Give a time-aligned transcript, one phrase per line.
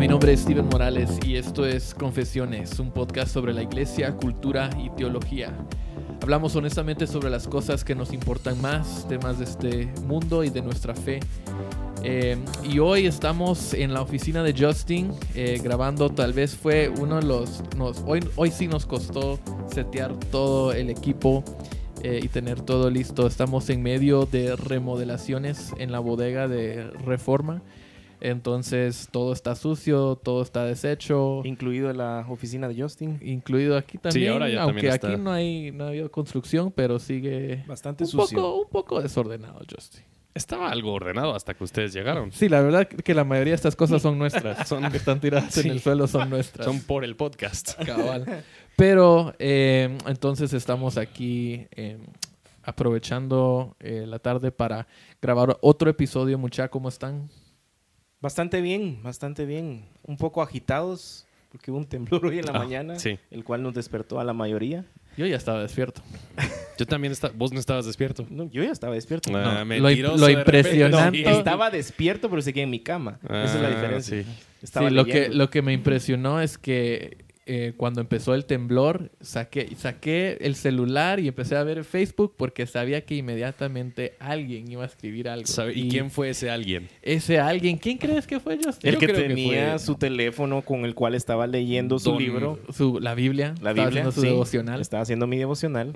[0.00, 4.70] mi nombre es Steven Morales y esto es Confesiones, un podcast sobre la iglesia, cultura
[4.82, 5.54] y teología.
[6.22, 10.62] Hablamos honestamente sobre las cosas que nos importan más, temas de este mundo y de
[10.62, 11.20] nuestra fe.
[12.02, 17.16] Eh, y hoy estamos en la oficina de Justin eh, grabando, tal vez fue uno
[17.16, 17.62] de los...
[18.06, 19.38] Hoy, hoy sí nos costó
[19.70, 21.44] setear todo el equipo
[22.02, 23.26] eh, y tener todo listo.
[23.26, 27.60] Estamos en medio de remodelaciones en la bodega de Reforma.
[28.20, 31.42] Entonces todo está sucio, todo está deshecho.
[31.44, 33.18] Incluido la oficina de Justin.
[33.22, 34.32] Incluido aquí también.
[34.32, 35.16] ahora ya aunque también aquí está.
[35.18, 38.36] no hay, no ha habido construcción, pero sigue Bastante un sucio.
[38.38, 40.04] poco, un poco desordenado, Justin.
[40.32, 42.30] Estaba algo ordenado hasta que ustedes llegaron.
[42.30, 44.68] Sí, la verdad que la mayoría de estas cosas son nuestras.
[44.68, 45.68] Son que están tiradas en Sí.
[45.70, 46.64] el suelo son nuestras.
[46.64, 47.74] Son por el podcast.
[47.84, 48.44] Cabal.
[48.76, 51.98] Pero eh, entonces estamos aquí eh,
[52.62, 54.86] aprovechando eh, la tarde para
[55.20, 56.38] grabar otro episodio.
[56.38, 57.28] Mucha, ¿cómo están?
[58.20, 59.84] Bastante bien, bastante bien.
[60.04, 63.18] Un poco agitados, porque hubo un temblor hoy en la Ah, mañana, sí.
[63.30, 64.84] el cual nos despertó a la mayoría.
[65.16, 66.02] Yo ya estaba despierto.
[66.78, 67.34] Yo también estaba.
[67.36, 68.26] Vos no estabas despierto.
[68.30, 69.30] No, yo ya estaba despierto.
[69.34, 73.18] Ah, lo impresionante- No, estaba despierto, pero seguía en mi cama.
[73.24, 74.22] Esa es la Ah, diferencia.
[74.22, 74.28] sí.
[74.62, 77.18] Estaba sí, lo que, lo que me impresionó es que
[77.52, 82.64] eh, cuando empezó el temblor, saqué, saqué el celular y empecé a ver Facebook porque
[82.66, 85.46] sabía que inmediatamente alguien iba a escribir algo.
[85.48, 86.88] ¿Sabe- ¿Y quién fue ese alguien?
[87.02, 88.88] Ese alguien, ¿quién crees que fue Justin?
[88.88, 92.10] El Yo que creo que tenía fue- su teléfono con el cual estaba leyendo su
[92.10, 92.60] Don- libro.
[92.72, 93.48] Su, la Biblia.
[93.60, 93.88] La estaba Biblia.
[93.88, 94.26] haciendo su sí.
[94.28, 94.80] devocional.
[94.80, 95.92] Estaba haciendo mi devocional.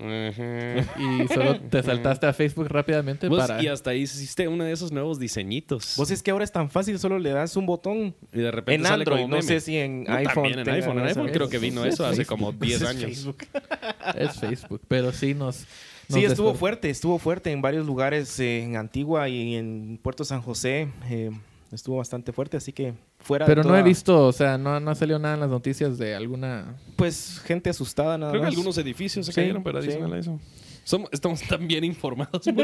[0.98, 3.62] Y solo te saltaste a Facebook rápidamente Vos- para...
[3.62, 5.94] Y hasta ahí hiciste uno de esos nuevos diseñitos.
[5.96, 8.14] Vos es que ahora es tan fácil, solo le das un botón.
[8.32, 10.34] y de repente En sale Android, como no sé si en No, iPhone.
[10.34, 10.98] También en iPhone.
[10.98, 12.38] En iPhone creo que vino Es eso hace Facebook.
[12.38, 13.04] como 10 Es años.
[13.04, 13.36] Facebook.
[14.16, 14.80] Es Facebook.
[14.88, 15.60] Pero sí nos...
[16.08, 19.98] nos Sí, estuvo desper- fuerte, estuvo fuerte en varios lugares, eh, en Antigua y en
[20.02, 20.88] Puerto San José.
[21.08, 21.30] eh,
[21.72, 24.78] estuvo bastante fuerte, así que fuera Pero de no he toda- visto, o sea, no,
[24.78, 26.76] no salió nada en las noticias de alguna...
[26.94, 28.54] Pues gente asustada nada Creo que más.
[28.54, 29.88] algunos edificios se Sí, cayeron, pero sí.
[29.88, 30.38] adicional a eso.
[30.84, 32.42] Somos- estamos tan bien informados.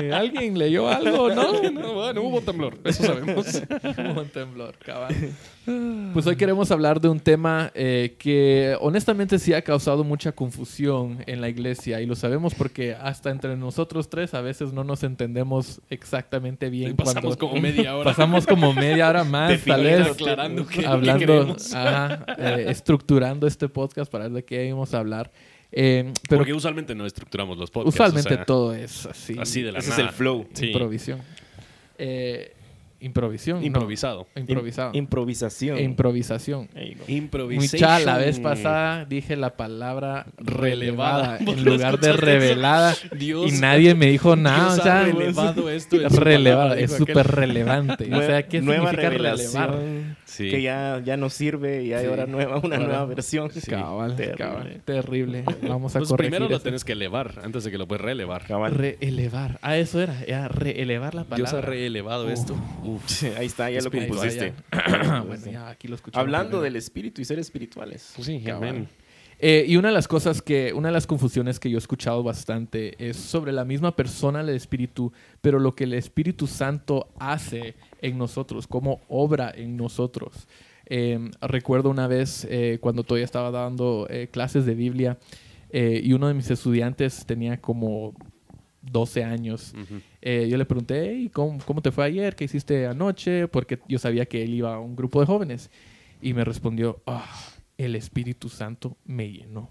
[0.00, 1.52] Eh, ¿Alguien leyó algo, no?
[1.70, 3.46] No, bueno, hubo temblor, eso sabemos.
[3.98, 5.14] Hubo un temblor, cabal.
[6.14, 11.18] Pues hoy queremos hablar de un tema eh, que honestamente sí ha causado mucha confusión
[11.26, 15.02] en la iglesia y lo sabemos porque hasta entre nosotros tres a veces no nos
[15.02, 16.92] entendemos exactamente bien.
[16.92, 18.04] Y pasamos cuando- como media hora.
[18.10, 21.74] Pasamos como media hora más, tal vez, aclarando qué- qué hablando, queremos.
[21.74, 25.30] ajá, eh, estructurando este podcast para ver de qué íbamos a hablar.
[25.72, 27.94] Eh, pero Porque usualmente no estructuramos los podcasts.
[27.94, 29.36] usualmente o sea, todo es así.
[29.38, 30.46] Así de la Ese es el flow.
[30.52, 30.66] Sí.
[30.66, 31.20] Improvisión.
[31.98, 32.54] Eh,
[33.02, 33.60] improvisión.
[33.60, 33.66] no.
[33.66, 34.26] Improvisado.
[34.36, 34.92] Improvisado.
[34.94, 35.78] Improvisación.
[35.78, 36.68] E improvisación.
[37.52, 43.52] Mucha, la vez pasada dije la palabra relevada en lugar de revelada Dios.
[43.52, 44.74] y nadie me dijo nada.
[44.74, 46.88] Dios o sea, ha relevado esto es palabra, aquel.
[46.88, 48.14] súper relevante.
[48.14, 49.78] o sea, ¿qué nueva significa relevar?
[50.24, 50.48] Sí.
[50.48, 52.08] que ya, ya no sirve y hay Sí.
[52.10, 53.50] ahora nueva, una Ahora- nueva versión.
[53.68, 54.36] Cabal, Terrible.
[54.38, 55.44] cabal, terrible.
[55.68, 58.44] Vamos a Pues corregir primero lo tienes que elevar antes de que lo puedes reelevar.
[58.46, 58.74] Cabal.
[58.74, 59.58] Reelevar.
[59.60, 60.22] Ah, eso era.
[60.26, 61.68] Era reelevar la Dios ha palabra.
[61.70, 62.56] reelevado esto.
[63.06, 64.54] Sí, Ahí está, ya lo compusiste.
[65.26, 66.22] bueno, ya aquí lo escuchamos.
[66.22, 66.64] Hablando primero.
[66.64, 68.12] del espíritu y ser espirituales.
[68.14, 68.88] Pues sí, amén.
[69.44, 72.22] Eh, y una de las cosas que, una de las confusiones que yo he escuchado
[72.22, 77.74] bastante es sobre la misma persona del Espíritu, pero lo que el Espíritu Santo hace
[78.00, 80.46] en nosotros, cómo obra en nosotros.
[80.86, 85.18] Eh, recuerdo una vez eh, cuando todavía estaba dando clases de Biblia
[85.72, 88.14] y uno de mis estudiantes tenía como
[88.82, 89.74] 12 años.
[89.74, 90.02] Ujú.
[90.22, 92.34] Eh, yo le pregunté, "Hey, ¿cómo, ¿cómo te fue ayer?
[92.36, 93.48] ¿Qué hiciste anoche?
[93.48, 95.70] Porque yo sabía que él iba a un grupo de jóvenes.
[96.22, 97.26] Y me respondió, "Ah,
[97.76, 99.68] el Espíritu Santo me llenó.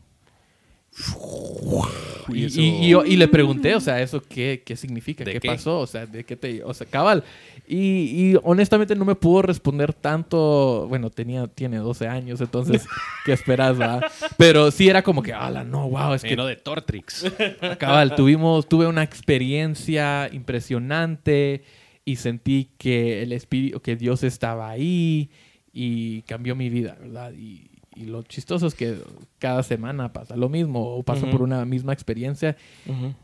[2.30, 5.24] Y Y, eso- y- y yo- y le pregunté, o sea, ¿eso qué, qué significa?
[5.24, 5.48] ¿De ¿Qué, qué?
[5.48, 5.80] pasó?
[5.80, 6.64] O sea, ¿de qué te...?
[6.64, 7.24] O sea, cabal.
[7.68, 10.86] Y, honestamente no me pudo responder tanto...
[10.90, 12.86] Bueno, tenía, tiene 12 años, entonces,
[13.26, 14.02] ¿qué esperas, va?
[14.38, 17.26] Pero sí era como que, ala, no, wow, es Me que de Tortrix.
[17.80, 21.64] Cabal, tuvimos, tuve una experiencia impresionante
[22.04, 25.30] y sentí que el espíritu, que Dios estaba ahí
[25.72, 27.32] y cambió mi vida, ¿verdad?
[27.34, 28.98] Y, y lo chistoso es que
[29.38, 31.32] cada semana pasa lo mismo o Ujú.
[31.32, 32.56] por una misma experiencia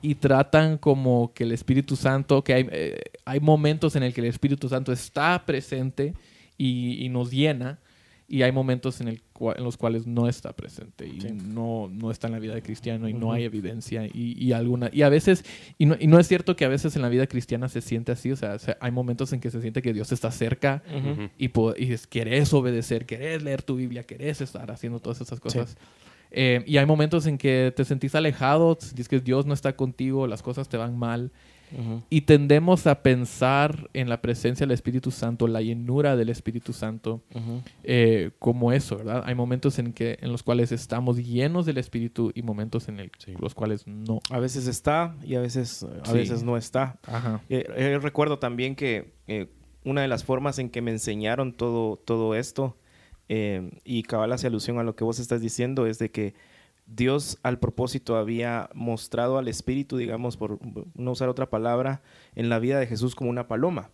[0.02, 4.22] y tratan como que el Espíritu Santo, que hay, eh, hay momentos en el que
[4.22, 6.14] el Espíritu Santo está presente
[6.58, 7.80] y, y nos llena
[8.30, 11.30] y hay momentos en, el cua- en los cuales no está presente y Sí.
[11.32, 14.90] no, no está en la vida de cristiano y no hay evidencia y, y alguna
[14.92, 15.46] y a veces
[15.78, 18.12] y no, y no es cierto que a veces en la vida cristiana se siente
[18.12, 20.84] así o sea, se- hay momentos en que se siente que Dios está cerca
[21.38, 25.40] y, po- y es- querés obedecer, querés leer tu Biblia, querés estar haciendo todas esas
[25.40, 25.78] cosas.
[26.30, 30.28] Eh, y hay momentos en que te sentís alejado, sentís que Dios no está contigo,
[30.28, 31.32] las cosas te van mal.
[32.10, 37.22] Y tendemos a pensar en la presencia del Espíritu Santo, la llenura del Espíritu Santo,
[37.84, 39.24] eh, como eso, ¿verdad?
[39.25, 43.54] Hay momentos en, que, en los cuales estamos llenos del Espíritu y momentos en los
[43.54, 44.19] cuales no.
[44.30, 47.00] A veces está y a veces, a veces no está.
[47.50, 49.14] Eh, recuerdo también que
[49.84, 52.78] una de las formas en que me enseñaron todo, todo esto,
[53.28, 56.34] y cabal hace alusión a lo que vos estás diciendo, es de que
[56.88, 60.60] Dios al propósito había mostrado al Espíritu, digamos, por
[60.95, 62.01] no usar otra palabra,
[62.36, 63.89] en la vida de Jesús como una paloma.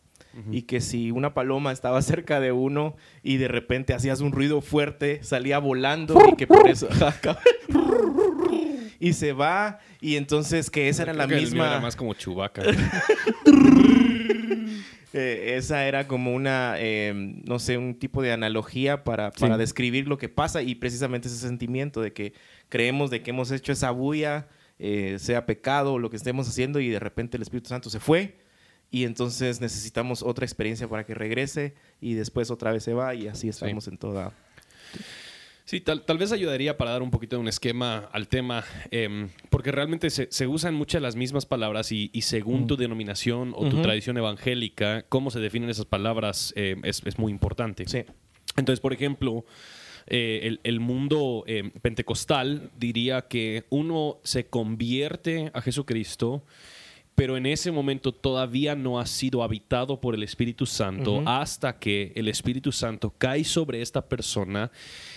[0.52, 4.62] Y que si una paloma estaba cerca de uno y de repente hacías un ruido
[4.62, 6.88] fuerte, salía volando y que por eso...
[9.00, 11.68] y se va y entonces que esa era la misma...
[11.68, 12.64] era más como chubaca.
[15.14, 20.08] Eh, esa era como una, em, no sé, un tipo de analogía para, para describir
[20.08, 22.34] lo que pasa y precisamente ese sentimiento de que
[22.68, 24.48] creemos de que hemos hecho esa bulla,
[24.80, 28.00] eh, sea pecado o lo que estemos haciendo y de repente el Espíritu Santo se
[28.00, 28.38] fue
[28.90, 33.28] y entonces necesitamos otra experiencia para que regrese y después otra vez se va y
[33.28, 34.34] así estamos en toda...
[35.66, 39.30] Sí, tal, tal, vez ayudaría para dar un poquito de un esquema al tema, em,
[39.50, 42.68] porque realmente se, se, usan muchas las mismas palabras y, según mm.
[42.68, 47.32] tu denominación o tu tradición evangélica, cómo se definen esas palabras em, es, es, muy
[47.32, 47.86] importante.
[47.88, 48.04] Sí.
[48.58, 49.46] Entonces, por ejemplo,
[50.08, 56.44] eh, el, mundo eh, pentecostal diría que uno se convierte a Jesucristo
[57.16, 62.12] pero en ese momento todavía no ha sido habitado por el Espíritu Santo hasta que
[62.16, 64.72] el Espíritu Santo cae sobre esta persona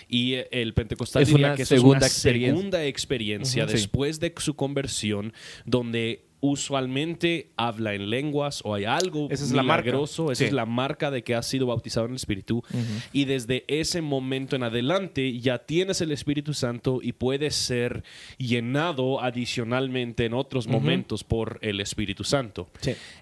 [0.08, 3.66] y eh, el pentecostal diría que es una segunda experiencia.
[3.66, 5.32] después de su conversión
[5.64, 11.10] donde usualmente habla en lenguas o hay algo esa es milagroso, esa es la marca
[11.10, 12.62] de que has sido bautizado en el Espíritu.
[13.12, 18.04] Y desde ese momento en adelante ya tienes el Espíritu Santo y puedes ser
[18.38, 22.68] llenado adicionalmente en otros momentos por el Espíritu Santo.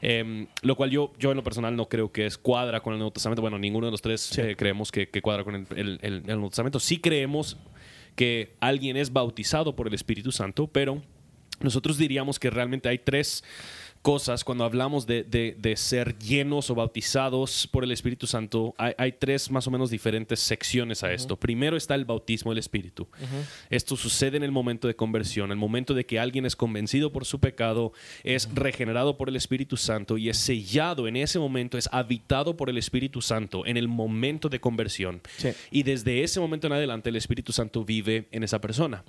[0.00, 2.98] Em, lo cual yo, yo en lo personal no creo que es cuadra con el
[2.98, 3.42] Nuevo Testamento.
[3.42, 6.80] Bueno, ninguno de los tres eh, creemos que, cuadra con el, el Nuevo Testamento.
[6.80, 7.56] Sí creemos
[8.16, 11.02] que alguien es bautizado por el Espíritu Santo, pero
[11.64, 13.42] nosotros diríamos que realmente hay tres
[14.04, 18.74] cosas cuando hablamos de, de, ser llenos o bautizados por el Espíritu Santo.
[18.76, 21.36] Hay, hay tres más o menos diferentes secciones a esto.
[21.36, 23.08] Primero está el bautismo del Espíritu.
[23.70, 27.24] Esto sucede en el momento de conversión, el momento de que alguien es convencido por
[27.24, 31.88] su pecado, es regenerado por el Espíritu Santo y es sellado en ese momento, es
[31.90, 35.22] habitado por el Espíritu Santo en el momento de conversión.
[35.70, 39.02] Y desde ese momento en adelante el Espíritu Santo vive en esa persona.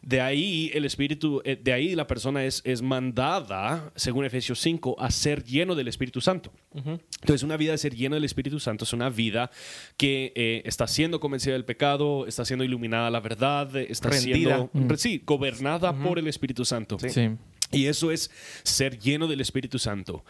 [0.00, 4.96] De ahí el Espíritu, eh, de ahí la persona es, es mandada, según Efesios 5,
[4.98, 6.52] a ser lleno del Espíritu Santo.
[6.74, 9.50] Entonces, una vida de ser lleno del Espíritu Santo es una vida
[9.96, 15.22] que eh, está siendo convencida del pecado, está siendo iluminada la verdad, está siendo, sí,
[15.24, 16.98] gobernada por el Espíritu Santo.
[16.98, 17.30] sí.
[17.70, 18.30] Y eso es
[18.62, 20.24] ser lleno del Espíritu Santo.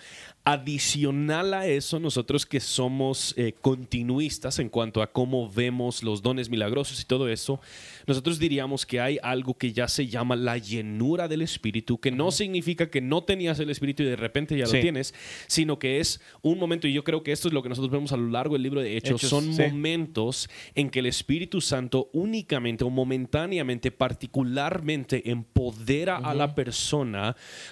[0.44, 6.48] Adicional a eso, nosotros que somos eh, continuistas en cuanto a cómo vemos los dones
[6.48, 7.60] milagrosos y todo eso,
[8.06, 12.30] nosotros diríamos que hay algo que ya se llama la llenura del Espíritu, que no
[12.30, 15.14] significa que no tenías el Espíritu y de repente ya lo tienes,
[15.46, 18.12] sino que es un momento, y yo creo que esto es lo que nosotros vemos
[18.12, 22.84] a lo largo del libro de Hechos, son momentos en que el Espíritu Santo únicamente
[22.84, 27.27] o momentáneamente, particularmente, empodera a la persona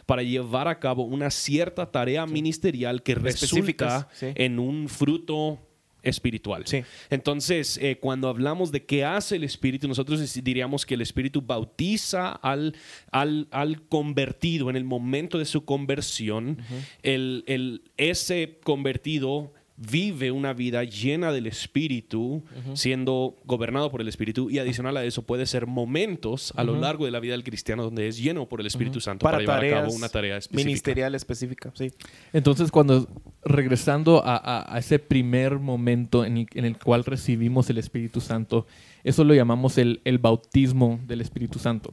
[0.07, 5.59] para llevar a cabo una cierta tarea ministerial que resulta en un fruto
[6.07, 6.65] espiritual.
[7.11, 12.33] Entonces, eh, cuando hablamos de qué hace el Espíritu, nosotros diríamos que el Espíritu bautiza
[12.33, 12.77] al,
[13.11, 16.59] al, convertido en el momento de su conversión.
[17.03, 22.43] el, el, ese convertido vive una vida llena del Espíritu,
[22.75, 27.05] siendo gobernado por el Espíritu, y adicional a eso puede ser momentos a lo largo
[27.05, 29.71] de la vida del cristiano donde es lleno por el Espíritu Santo para, llevar a
[29.71, 30.67] cabo una tarea específica.
[30.67, 31.93] Ministerial específica, sí.
[32.33, 33.07] Entonces, cuando
[33.45, 38.67] regresando a, ese primer momento en el, cual recibimos el Espíritu Santo,
[39.05, 41.93] eso lo llamamos el, bautismo del Espíritu Santo.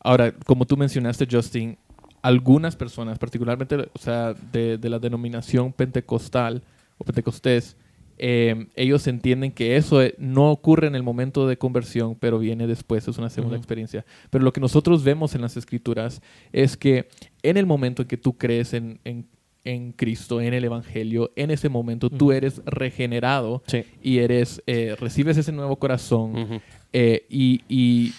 [0.00, 1.78] Ahora, como tú mencionaste, Justin,
[2.20, 6.62] algunas personas, particularmente o sea, de, de la denominación pentecostal,
[7.04, 7.76] Pentecostés,
[8.24, 12.66] eh, ellos entienden que eso eh, no ocurre en el momento de conversión, pero viene
[12.66, 14.04] después, es una segunda experiencia.
[14.30, 17.08] Pero lo que nosotros vemos en las escrituras es que
[17.42, 19.00] en el momento en que tú crees en,
[19.96, 23.62] Cristo, en el Evangelio, en ese momento tú eres regenerado
[24.02, 26.60] y eres, eh, recibes ese nuevo corazón
[26.92, 28.12] y,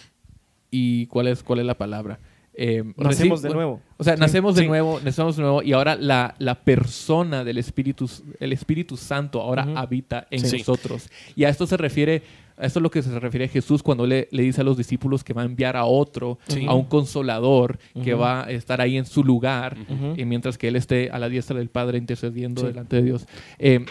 [0.69, 2.19] y, ¿cuál, es, ¿cuál es la palabra?
[2.55, 3.81] Eh, nacemos de nuevo.
[3.97, 8.09] O sea, nacemos de nuevo, nacemos de nuevo y ahora la, la, persona del Espíritu,
[8.39, 11.09] el Espíritu Santo ahora habita en nosotros.
[11.35, 12.21] Y a esto se refiere,
[12.57, 15.23] a esto es lo que se refiere Jesús cuando le, le dice a los discípulos
[15.23, 19.05] que va a enviar a otro, a un consolador que va a estar ahí en
[19.05, 19.75] su lugar,
[20.15, 23.25] y mientras que Él esté a la diestra del Padre intercediendo delante de Dios.
[23.57, 23.85] Eh,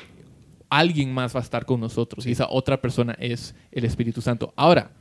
[0.70, 4.54] alguien más va a estar con nosotros y esa otra persona es el Espíritu Santo.
[4.56, 4.92] Ahora,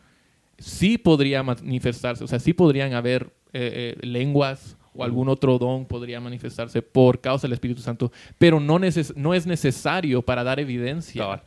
[0.58, 5.86] sí podría manifestarse, o sea, sí podrían haber eh, eh, lenguas o algún otro don
[5.86, 8.80] podría manifestarse por causa del Espíritu Santo, pero no,
[9.16, 11.44] no es necesario para dar evidencia.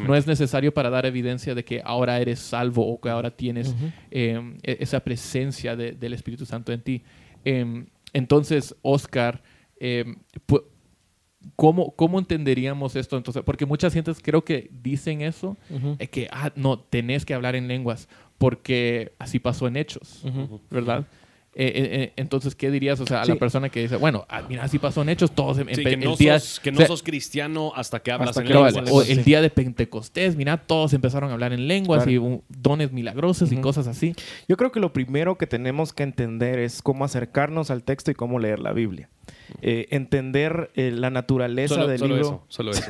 [0.00, 3.74] no es necesario para dar evidencia de que ahora eres salvo o que ahora tienes
[4.10, 7.02] em, e, esa presencia del Espíritu Santo en ti.
[7.44, 9.42] Em, entonces, Oscar,
[9.80, 10.16] eh,
[11.56, 13.42] ¿Cómo, ¿Cómo entenderíamos esto entonces?
[13.44, 15.56] Porque muchas gentes creo que dicen eso,
[16.10, 20.24] que, ah, no, tenés que hablar en lenguas, porque así pasó en hechos,
[20.70, 21.06] ¿verdad?
[21.54, 24.42] Eh, eh, eh, entonces, ¿qué dirías o sea, a la persona que dice, bueno, ah,
[24.48, 28.00] mira, así pasó en hechos, todos en, que, no sos, que no sos cristiano hasta
[28.00, 28.74] que hablas en lenguas.
[28.90, 33.50] O el día de Pentecostés, mira, todos empezaron a hablar en lenguas y dones milagrosos
[33.50, 34.14] y cosas así.
[34.48, 38.14] Yo creo que lo primero que tenemos que entender es cómo acercarnos al texto y
[38.14, 39.08] cómo leer la Biblia.
[39.62, 42.28] Eh, entender eh, la naturaleza del solo libro.
[42.28, 42.82] Eso, solo eso.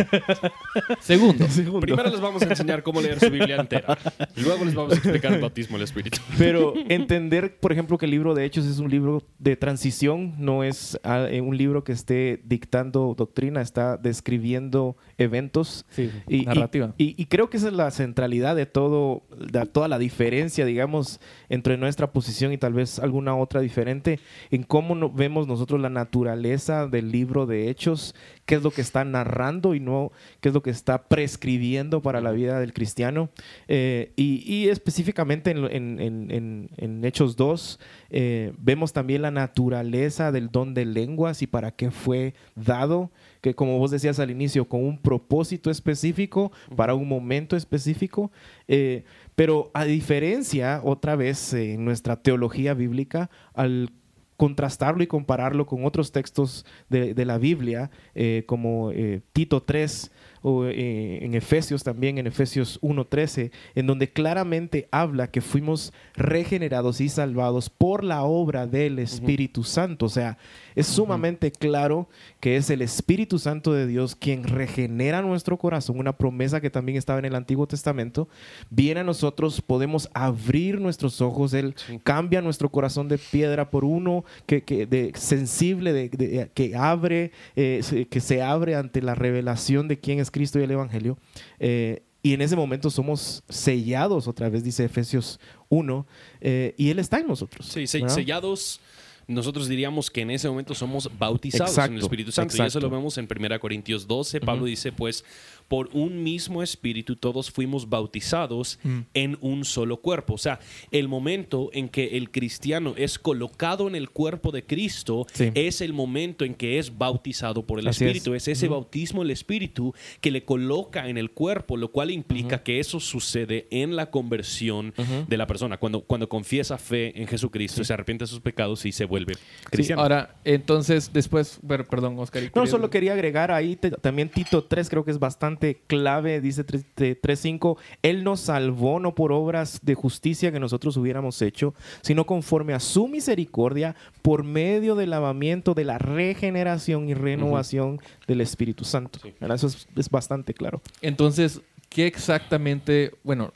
[1.01, 1.47] Segundo.
[1.81, 3.99] Primero les vamos a enseñar cómo leer su Biblia entera.
[4.37, 6.19] Y luego les vamos a explicar el bautismo del Espíritu.
[6.39, 10.65] Pero entender, por ejemplo, que el libro de Hechos es un libro de transición, no
[10.65, 15.87] es ah, eh, un libro que esté dictando doctrina, está describiendo eventos.
[16.29, 16.95] y, narrativa.
[16.97, 21.77] Y, creo que esa es la centralidad de todo, de toda la diferencia, digamos, entre
[21.77, 27.13] nuestra posición y tal vez alguna otra diferente, en cómo vemos nosotros la naturaleza del
[27.13, 28.15] libro de Hechos,
[28.47, 32.21] qué es lo que está narrando y no qué es lo que está prescribiendo para
[32.21, 33.29] la vida del cristiano.
[33.69, 41.43] Eh, y, específicamente en, Hechos 2 eh, vemos también la naturaleza del don de lenguas
[41.43, 46.51] y para qué fue dado, que como vos decías al inicio, con un propósito específico,
[46.77, 48.33] para un momento específico.
[48.67, 53.91] Eh, pero a diferencia, otra vez, en nuestra teología bíblica, al
[54.39, 60.67] contrastarlo y compararlo con otros textos de, la Biblia, eh, como eh, Tito 3 o
[60.67, 67.09] eh, en Efesios también, en Efesios 1.13, en donde claramente habla que fuimos regenerados y
[67.09, 70.07] salvados por la obra del Espíritu Santo.
[70.07, 70.39] O sea,
[70.79, 72.09] es sumamente claro
[72.39, 76.97] que es el Espíritu Santo de Dios quien regenera nuestro corazón, una promesa que también
[76.97, 78.29] estaba en el Antiguo Testamento.
[78.71, 84.25] Viene a nosotros, podemos abrir nuestros ojos, Él cambia nuestro corazón de piedra por uno
[84.47, 90.21] que, de, sensible, de, que abre, eh, que se abre ante la revelación de quién
[90.21, 91.19] es Cristo y el Evangelio.
[91.59, 96.07] Eh, y en ese momento somos sellados, otra vez dice Efesios 1,
[96.41, 97.67] eh, y Él está en nosotros.
[97.67, 98.81] Sí, sellados
[99.29, 102.57] nosotros diríamos que en ese momento somos bautizados en el Espíritu Santo.
[102.57, 104.41] Y eso lo vemos en 1 Corintios 12.
[104.41, 105.23] Pablo dice, pues,
[105.69, 108.99] por un mismo espíritu todos fuimos bautizados mm.
[109.15, 110.35] en un solo cuerpo.
[110.35, 110.61] O sea,
[110.91, 115.93] el momento en que el cristiano es colocado en el cuerpo de Cristo es el
[115.93, 118.35] momento en que es bautizado por el Espíritu.
[118.35, 122.81] Es, ese bautismo del Espíritu que le coloca en el cuerpo, lo cual implica que
[122.81, 124.95] eso sucede en la conversión
[125.27, 125.77] de la persona.
[125.77, 129.35] Cuando, cuando confiesa fe en Jesucristo, se arrepiente de sus pecados y se vuelve
[129.71, 130.03] cristiano.
[130.03, 132.43] ahora, entonces, después, perdón, Oscar.
[132.55, 137.77] No, solo quería agregar ahí también Tito 3, creo que es bastante clave, dice 3.5,
[138.03, 142.81] Él nos salvó no por obras de justicia que nosotros hubiéramos hecho, sino conforme a
[142.81, 149.21] su misericordia por medio del lavamiento de la regeneración y renovación del Espíritu Santo.
[149.41, 150.81] Eso es, bastante claro.
[151.03, 153.53] Entonces, ¿qué exactamente, bueno,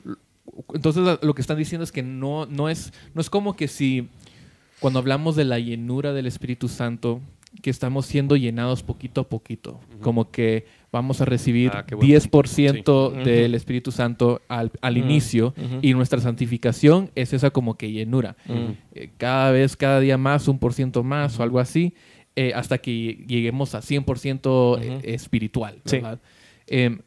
[0.73, 4.09] entonces lo que están diciendo es que no, no, es, no es como que si
[4.79, 7.21] cuando hablamos de la llenura del Espíritu Santo,
[7.61, 13.55] que estamos siendo llenados poquito a poquito, como que vamos a recibir 10% ah, del
[13.55, 18.35] Espíritu Santo al, inicio y nuestra santificación es esa como que llenura.
[18.93, 21.93] Eh, cada vez, cada día más, un por ciento más o algo así,
[22.35, 25.81] eh, hasta que lleguemos a 100% eh, espiritual.
[26.67, 26.99] Em,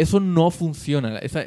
[0.00, 1.46] eso no funciona, esa,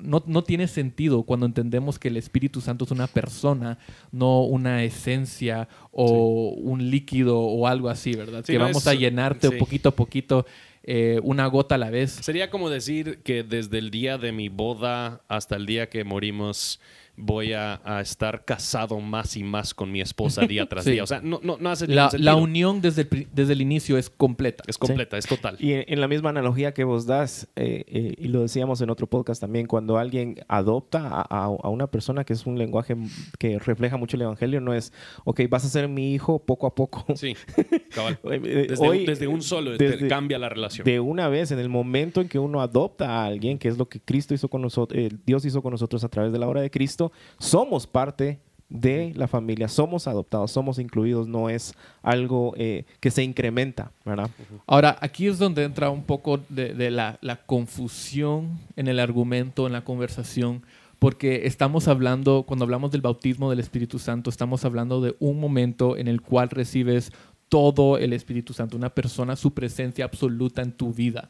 [0.00, 3.78] no, no, tiene sentido cuando entendemos que el Espíritu Santo es una persona,
[4.10, 8.42] no una esencia o un líquido o algo así, ¿verdad?
[8.42, 10.46] que vamos a llenarte poquito a poquito.
[10.82, 12.10] Eh, una gota a la vez.
[12.10, 16.80] Sería como decir que desde el día de mi boda hasta el día que morimos
[17.20, 21.02] voy a, estar casado más y más con mi esposa día tras día.
[21.02, 24.64] O sea, no, no, hace la, la unión desde el, desde el inicio es completa.
[24.66, 25.56] Es completa, es total.
[25.58, 29.06] Y en, la misma analogía que vos das, eh, eh, y lo decíamos en otro
[29.06, 32.96] podcast también, cuando alguien adopta a, a, una persona que es un lenguaje
[33.38, 34.92] que refleja mucho el evangelio, no es,
[35.24, 37.04] ok, vas a ser mi hijo poco a poco.
[37.14, 37.34] Sí,
[37.94, 38.18] cabal.
[38.22, 39.72] Desde, un solo
[40.08, 40.84] cambia la relación.
[40.84, 43.88] De una vez, en el momento en que uno adopta a alguien, que es lo
[43.88, 46.70] que Cristo hizo con nosotros, Dios hizo con nosotros a través de la obra de
[46.70, 48.40] Cristo, somos parte
[48.70, 54.30] de la familia, somos adoptados, somos incluidos, no es algo eh, que se incrementa, ¿verdad?
[54.66, 59.82] Ahora, aquí es donde entra un poco de, la, confusión en el argumento, en la
[59.82, 60.62] conversación,
[61.00, 65.96] porque estamos hablando, cuando hablamos del bautismo del Espíritu Santo, estamos hablando de un momento
[65.96, 67.10] en el cual recibes
[67.48, 71.28] todo el Espíritu Santo, una persona, su presencia absoluta en tu vida.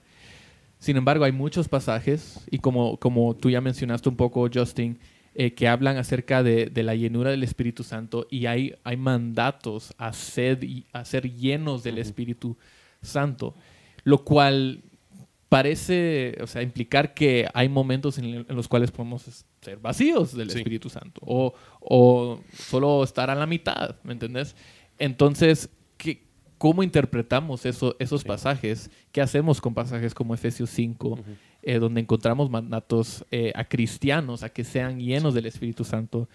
[0.79, 4.99] Sin embargo, hay muchos pasajes, y como, como tú ya mencionaste un poco, Justin,
[5.43, 10.13] eh, que hablan acerca de, la llenura del Espíritu Santo y hay, hay mandatos a
[10.13, 10.61] ser,
[10.93, 12.59] a ser llenos del Espíritu
[13.01, 13.55] Santo,
[14.05, 14.83] lo cual
[15.49, 20.91] parece o sea, implicar que hay momentos en, los cuales podemos ser vacíos del Espíritu
[20.91, 24.55] Santo o, o, solo estar a la mitad, ¿me entendés?
[24.99, 26.23] Entonces, ¿qué,
[26.59, 31.19] cómo interpretamos eso, esos pasajes, qué hacemos con pasajes como Efesios 5,
[31.62, 36.29] eh, donde encontramos mandatos eh, a cristianos a que sean llenos del Espíritu Santo.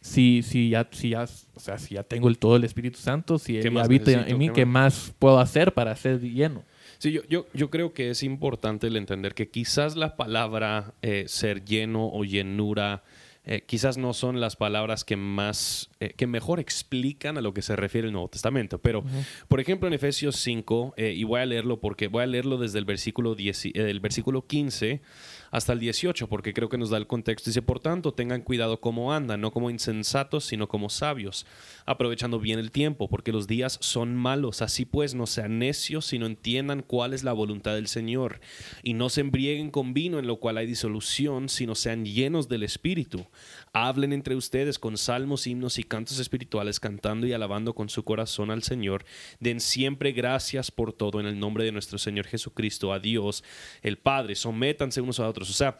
[0.00, 1.24] Si, si, ya, si, ya,
[1.54, 4.48] o sea, si ya tengo el todo el Espíritu Santo, si él habita en mí,
[4.48, 6.64] ¿qué, más puedo hacer para ser lleno?
[6.96, 11.24] Sí, yo, yo, yo, creo que es importante el entender que quizás la palabra eh,
[11.28, 13.02] ser lleno o llenura
[13.44, 17.60] eh, quizás no son las palabras que más, eh, que mejor explican a lo que
[17.60, 18.78] se refiere el Nuevo Testamento.
[18.78, 19.04] Pero,
[19.48, 22.78] por ejemplo, en Efesios 5, eh, y voy a leerlo porque voy a leerlo desde
[22.78, 25.02] el versículo, 10, el versículo 15
[25.50, 27.50] hasta el 18, porque creo que nos da el contexto.
[27.50, 31.44] Dice, por tanto, tengan cuidado cómo andan, no como insensatos, sino como sabios,
[31.86, 34.62] aprovechando bien el tiempo, porque los días son malos.
[34.62, 38.40] Así pues, no sean necios, sino entiendan cuál es la voluntad del Señor.
[38.82, 42.62] Y no se embrieguen con vino, en lo cual hay disolución, sino sean llenos del
[42.62, 43.26] Espíritu.
[43.72, 48.50] Hablen entre ustedes con salmos, himnos y cantos espirituales, cantando y alabando con su corazón
[48.50, 49.04] al Señor.
[49.40, 53.44] Den siempre gracias por todo en el nombre de nuestro Señor Jesucristo, a Dios,
[53.82, 54.34] el Padre.
[54.34, 55.78] Sométanse unos a otros o sea,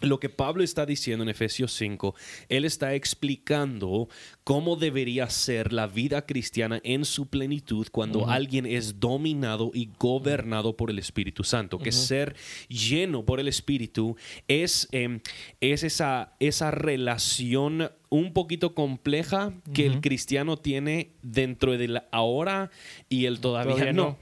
[0.00, 2.14] lo que Pablo está diciendo en Efesios 5,
[2.48, 4.08] él está explicando
[4.44, 10.76] cómo debería ser la vida cristiana en su plenitud cuando alguien es dominado y gobernado
[10.76, 11.78] por el Espíritu Santo.
[11.80, 12.36] Que ser
[12.68, 15.20] lleno por el Espíritu es, em,
[15.60, 22.70] es esa, esa relación un poquito compleja que el cristiano tiene dentro del ahora
[23.08, 24.16] y el todavía, no.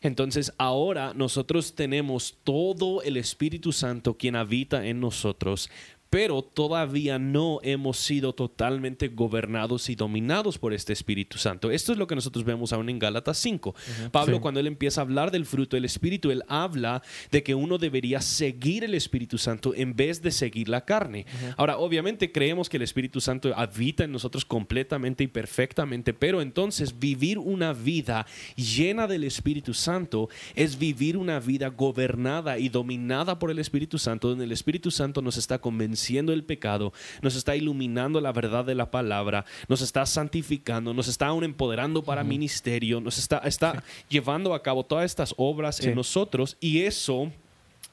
[0.00, 5.70] Entonces ahora nosotros tenemos todo el Espíritu Santo quien habita en nosotros,
[6.10, 11.70] pero todavía no hemos sido totalmente gobernados y dominados por este Espíritu Santo.
[11.70, 13.74] Esto es lo que nosotros vemos aún en Gálatas 5.
[14.10, 17.78] Pablo cuando él empieza a hablar del fruto del Espíritu, él habla de que uno
[17.78, 21.26] debería seguir el Espíritu Santo en vez de seguir la carne.
[21.56, 26.98] Ahora, obviamente creemos que el Espíritu Santo habita en nosotros completamente y perfectamente, pero entonces
[26.98, 33.52] vivir una vida llena del Espíritu Santo es vivir una vida gobernada y dominada por
[33.52, 37.56] el Espíritu Santo, donde el Espíritu Santo nos está convenciendo siendo el pecado, nos está
[37.56, 43.00] iluminando la verdad de la palabra, nos está santificando, nos está aún empoderando para ministerio,
[43.00, 47.30] nos está, está llevando a cabo todas estas obras en nosotros y eso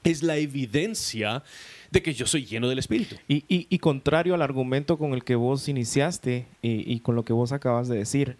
[0.03, 1.43] es la evidencia
[1.91, 3.15] de que yo soy lleno del Espíritu.
[3.27, 7.51] Y, contrario al argumento con el que vos iniciaste y, y, con lo que vos
[7.51, 8.37] acabas de decir,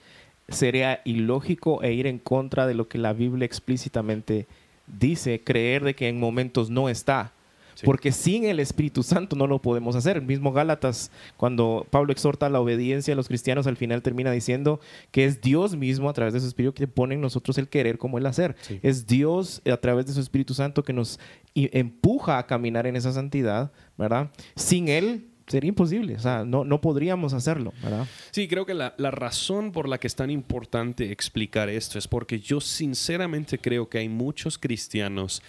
[0.50, 4.48] sería ilógico e ir en contra de lo que la Biblia explícitamente
[4.88, 7.34] dice, creer de que en momentos no está.
[7.84, 10.18] Porque sin el Espíritu Santo no lo podemos hacer.
[10.18, 14.80] El mismo Gálatas, cuando Pablo exhorta la obediencia a los cristianos, al final termina diciendo
[15.12, 17.98] que es Dios mismo a través de su Espíritu que pone en nosotros el querer
[17.98, 18.56] como el hacer.
[18.82, 21.20] Es Dios a través de su Espíritu Santo que nos
[21.54, 24.32] empuja a caminar en esa santidad, ¿verdad?
[24.56, 28.06] Sin Él sería imposible, o sea, no, no podríamos hacerlo, ¿verdad?
[28.32, 32.08] Sí, creo que la, la, razón por la que es tan importante explicar esto es
[32.08, 35.42] porque yo sinceramente creo que hay muchos cristianos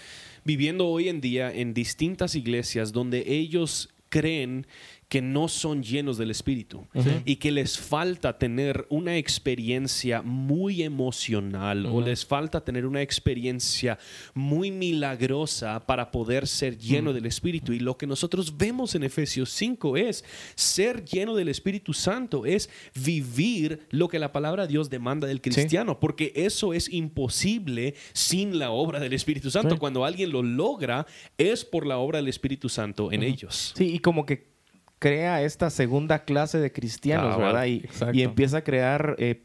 [0.44, 4.66] viviendo hoy en día en distintas iglesias donde ellos creen
[5.09, 6.87] que no son llenos del Espíritu
[7.25, 13.99] y que les falta tener una experiencia muy emocional o les falta tener una experiencia
[14.35, 17.73] muy milagrosa para poder ser lleno del Espíritu.
[17.73, 22.68] Y lo que nosotros vemos en Efesios 5 es ser lleno del Espíritu Santo, es
[22.94, 28.59] vivir lo que la palabra de Dios demanda del cristiano, porque eso es imposible sin
[28.59, 29.79] la obra del Espíritu Santo.
[29.79, 31.07] Cuando alguien lo logra,
[31.38, 33.73] es por la obra del Espíritu Santo en ellos.
[33.75, 34.58] Sí, y como que
[34.99, 37.67] crea esta segunda clase de cristianos, ¿verdad?
[37.67, 39.43] Y, y, empieza a crear eh,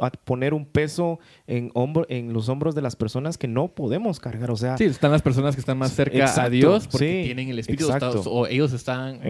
[0.00, 4.20] a poner un peso en, hombro, en los hombros de las personas que no podemos
[4.20, 4.50] cargar.
[4.50, 7.58] O sea, sí, están las personas que están más cerca a Dios porque tienen el
[7.58, 7.88] Espíritu
[8.26, 9.20] o ellos están,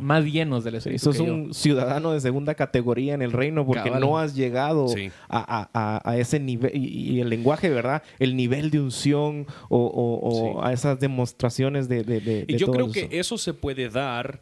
[0.00, 1.10] más llenos del Espíritu.
[1.10, 4.86] Eso es un ciudadano de segunda categoría en el reino porque no has llegado
[5.28, 8.02] a, ese nivel y, el lenguaje, ¿verdad?
[8.18, 12.04] El nivel de unción o, a esas demostraciones de...
[12.04, 14.40] de, y yo creo que eso se puede dar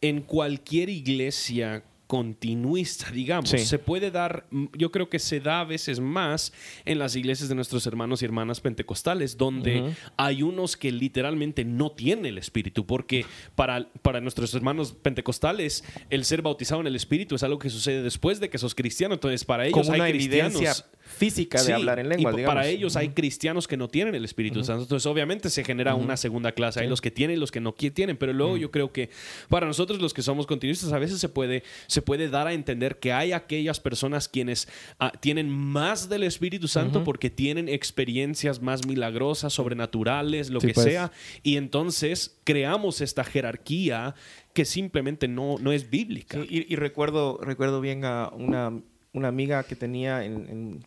[0.00, 3.50] en cualquier iglesia continuista, digamos.
[3.50, 6.52] Se puede dar, mm, yo creo que se da a veces más
[6.84, 11.92] en las iglesias de nuestros hermanos y hermanas pentecostales, donde hay unos que literalmente no
[11.92, 17.36] tienen el Espíritu, porque para, para nuestros hermanos pentecostales el ser bautizado en el Espíritu
[17.36, 21.62] es algo que sucede después de que sos cristiano, entonces para ellos hay cristianos física
[21.62, 22.32] de hablar en lengua.
[22.40, 24.82] Y para ellos hay cristianos que no tienen el Espíritu Santo.
[24.82, 26.80] Entonces, obviamente, se genera una segunda clase.
[26.80, 28.16] Hay los que tienen y los que no tienen.
[28.16, 29.10] Pero luego yo creo que
[29.48, 32.98] para nosotros, los que somos continuistas, a veces se puede, se puede dar a entender
[32.98, 34.68] que hay aquellas personas quienes
[34.98, 40.86] ah, tienen más del Espíritu Santo porque tienen experiencias más milagrosas, sobrenaturales, lo que pues.
[40.86, 41.12] sea.
[41.42, 44.14] Y entonces creamos esta jerarquía
[44.52, 46.38] que simplemente no, no es bíblica.
[46.48, 48.80] y, y, recuerdo, recuerdo bien a una
[49.12, 50.22] una amiga que tenía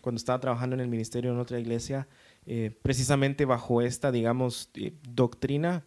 [0.01, 2.07] cuando estaba trabajando en el ministerio en otra iglesia,
[2.45, 5.83] eh, precisamente bajo esta, digamos, eh, doctrina.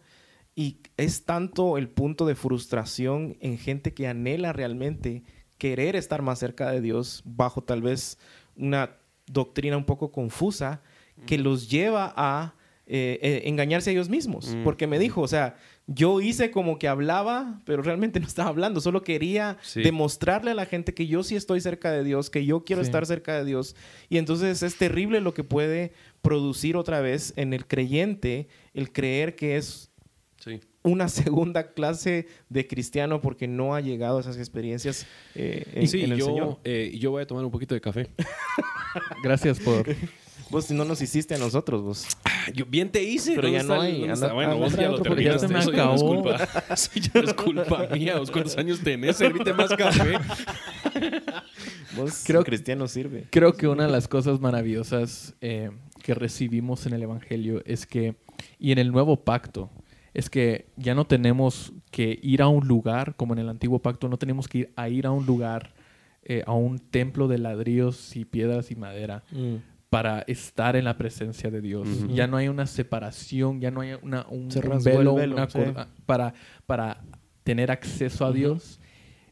[0.55, 5.23] Y es tanto el punto de frustración en gente que anhela realmente
[5.57, 8.17] querer estar más cerca de Dios bajo tal vez
[8.55, 8.97] una
[9.27, 10.81] doctrina un poco confusa
[11.25, 14.55] que los lleva a eh, engañarse a ellos mismos.
[14.63, 18.81] Porque me dijo, o sea, yo hice como que hablaba, pero realmente no estaba hablando.
[18.81, 22.63] Solo quería demostrarle a la gente que yo sí estoy cerca de Dios, que yo
[22.63, 23.75] quiero estar cerca de Dios.
[24.09, 29.35] Y entonces es terrible lo que puede producir otra vez en el creyente el creer
[29.35, 29.89] que es
[30.83, 36.17] una segunda clase de cristiano porque no ha llegado a esas experiencias eh, en, el
[36.17, 36.59] yo, Señor.
[36.63, 38.09] Eh, yo voy a tomar un poquito de café.
[39.23, 39.85] Gracias por
[40.49, 42.07] Vos no nos hiciste a nosotros, vos.
[42.53, 43.35] Yo bien te hice.
[43.35, 44.07] Pero ya no hay.
[44.33, 45.23] bueno, vos ya lo terminaste.
[45.23, 45.95] Ya se me eso acabó.
[45.95, 46.37] Ya no es culpa,
[46.95, 48.17] ya no es culpa mía.
[48.17, 49.17] ¿Vos cuántos años tenés?
[49.17, 50.17] Servite más café.
[51.95, 53.27] Vos creo, cristiano sirve.
[53.29, 55.71] Creo que una de las cosas maravillosas eh,
[56.03, 58.15] que recibimos en el Evangelio es que,
[58.59, 59.69] y en el nuevo pacto,
[60.13, 64.07] es que ya no tenemos que ir a un lugar, como en el antiguo pacto,
[64.07, 65.73] no tenemos que ir a ir a un lugar,
[66.23, 69.23] eh, a un templo de ladrillos y piedras y madera.
[69.31, 69.55] Mm
[69.89, 71.87] para estar en la presencia de Dios.
[72.13, 74.49] Ya no hay una separación, ya no hay una, un,
[74.83, 75.15] velo,
[76.05, 76.33] para,
[76.65, 77.03] para
[77.43, 78.79] tener acceso a Dios.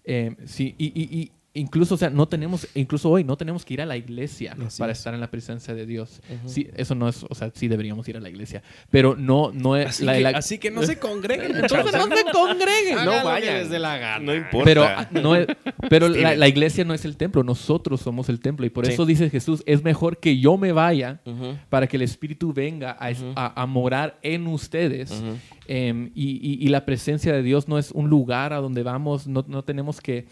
[0.05, 3.81] Eh, sí, y, y, incluso, o sea, no tenemos, incluso hoy no tenemos que ir
[3.81, 6.21] a la iglesia para estar en la presencia de Dios.
[6.45, 9.75] Sí, eso no es, o sea, sí deberíamos ir a la iglesia, pero no, no
[9.75, 9.87] es...
[9.87, 11.55] Así, que, así que no se congreguen.
[11.55, 13.05] Entonces no se congreguen.
[13.05, 13.63] No vayan.
[13.63, 14.25] desde la gana.
[14.25, 14.65] No importa.
[14.65, 15.47] Pero, ah, no es,
[15.89, 18.65] pero la, iglesia no es el templo, nosotros somos el templo.
[18.65, 21.21] Y por eso dice Jesús, es mejor que yo me vaya
[21.69, 25.23] para que el Espíritu venga a, a, morar en ustedes.
[25.67, 29.45] Em, y, y, la presencia de Dios no es un lugar a donde vamos, no,
[29.47, 30.27] no tenemos que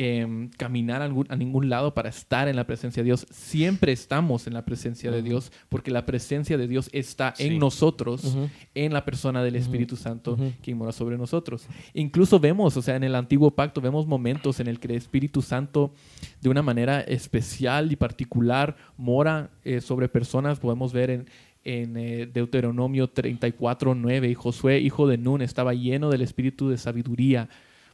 [0.00, 3.26] Em, caminar a, ningún lado para estar en la presencia de Dios.
[3.32, 8.38] Siempre estamos en la presencia de Dios porque la presencia de Dios está en nosotros,
[8.76, 11.66] en la persona del Espíritu Santo que mora sobre nosotros.
[11.94, 15.42] Incluso vemos, o sea, en el antiguo pacto vemos momentos en el que el Espíritu
[15.42, 15.92] Santo
[16.40, 20.60] de una manera especial y particular mora eh, sobre personas.
[20.60, 21.26] Podemos ver en,
[21.64, 26.78] en eh, Deuteronomio 34, 9, y Josué, hijo de Nun, estaba lleno del espíritu de
[26.78, 27.48] sabiduría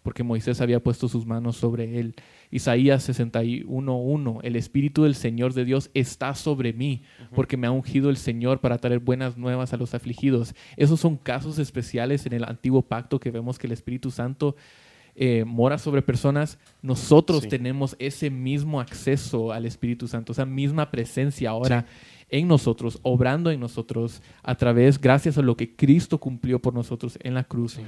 [0.05, 2.14] porque Moisés había puesto sus manos sobre él.
[2.51, 7.03] Isaías 61.1, el Espíritu del Señor de Dios está sobre mí,
[7.35, 10.55] porque me ha ungido el Señor para traer buenas nuevas a los afligidos.
[10.77, 14.57] Esos son casos especiales en el antiguo pacto que vemos que el Espíritu Santo
[15.17, 21.49] eh, mora sobre personas, nosotros tenemos ese mismo acceso al Espíritu Santo, esa misma presencia
[21.49, 21.87] ahora
[22.29, 27.17] en nosotros, obrando en nosotros a través, gracias a lo que Cristo cumplió por nosotros
[27.23, 27.79] en la cruz.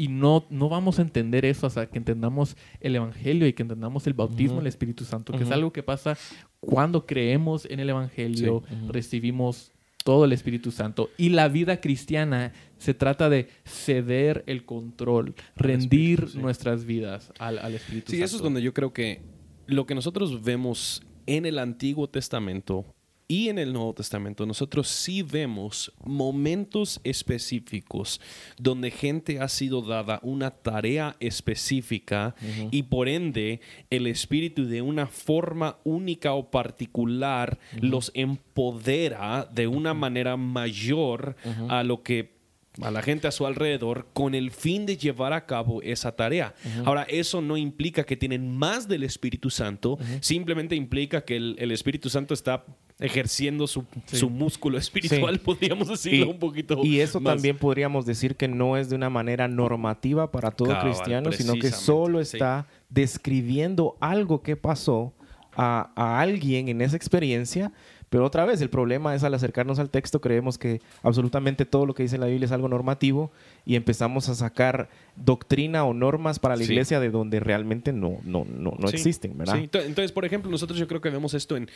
[0.00, 4.06] Y no, no vamos a entender eso hasta que entendamos el Evangelio y que entendamos
[4.06, 6.16] el bautismo del Espíritu Santo, que es algo que pasa
[6.58, 11.10] cuando creemos en el Evangelio, recibimos todo el Espíritu Santo.
[11.18, 17.74] Y la vida cristiana se trata de ceder el control, rendir nuestras vidas al, al
[17.74, 18.16] Espíritu Santo.
[18.16, 19.20] Sí, eso es donde yo creo que
[19.66, 22.86] lo que nosotros vemos en el Antiguo Testamento
[23.30, 28.20] y en el Nuevo Testamento nosotros sí vemos momentos específicos
[28.58, 32.34] donde gente ha sido dada una tarea específica
[32.72, 39.94] y por ende el Espíritu de una forma única o particular los empodera de una
[39.94, 41.36] manera mayor
[41.68, 42.40] a lo que
[42.82, 46.54] a la gente a su alrededor con el fin de llevar a cabo esa tarea.
[46.84, 52.08] Ahora, eso no implica que tienen más del Espíritu Santo, simplemente implica que el, Espíritu
[52.10, 52.64] Santo está
[53.00, 53.84] ejerciendo su,
[54.28, 56.80] músculo espiritual, podríamos decirlo un poquito.
[56.84, 61.32] Y eso también podríamos decir que no es de una manera normativa para todo cristiano,
[61.32, 65.12] sino que solo está describiendo algo que pasó
[65.56, 67.72] a, a alguien en esa experiencia.
[68.10, 71.94] Pero otra vez, el problema es al acercarnos al texto, creemos que absolutamente todo lo
[71.94, 73.30] que dice la Biblia es algo normativo
[73.64, 78.44] y empezamos a sacar doctrina o normas para la iglesia de donde realmente no, no,
[78.44, 79.58] no, no existen, ¿verdad?
[79.58, 81.70] Entonces, por ejemplo, nosotros yo creo que vemos esto en,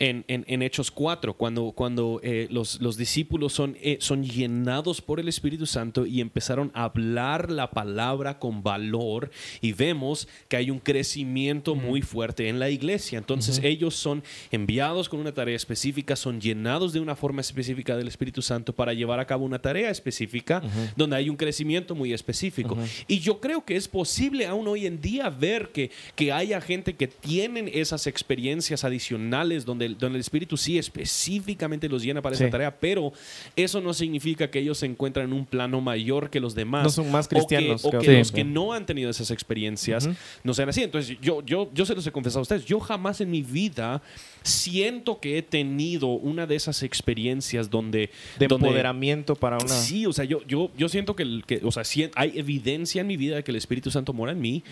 [0.00, 5.20] en, en, Hechos 4, cuando, cuando eh, los, los, discípulos son, eh, son llenados por
[5.20, 10.70] el Espíritu Santo y empezaron a hablar la palabra con valor y vemos que hay
[10.70, 13.18] un crecimiento muy fuerte en la iglesia.
[13.18, 18.08] Entonces ellos son enviados con una tarea específica, son llenados de una forma específica del
[18.08, 20.62] Espíritu Santo para llevar a cabo una tarea específica
[20.96, 22.78] donde hay un crecimiento muy específico.
[23.06, 26.96] Y yo creo que es posible aún hoy en día ver que, que haya gente
[26.96, 32.48] que tienen esas experiencias adicionales donde donde el Espíritu sí específicamente los llena para esa
[32.50, 33.12] tarea, pero
[33.56, 36.84] eso no significa que ellos se encuentran en un plano mayor que los demás.
[36.84, 37.84] No son más cristianos.
[37.84, 40.08] O que, los que no han tenido esas experiencias
[40.42, 40.82] no sean así.
[40.82, 44.02] Entonces, yo, yo, yo se los he confesado a ustedes, yo jamás en mi vida
[44.42, 48.10] siento que he tenido una de esas experiencias donde...
[48.38, 49.68] De empoderamiento para una...
[49.68, 51.82] Sí, o sea, yo, yo, yo siento que, que o sea,
[52.14, 54.62] hay evidencia en mi vida de que el Espíritu Santo mora en mí,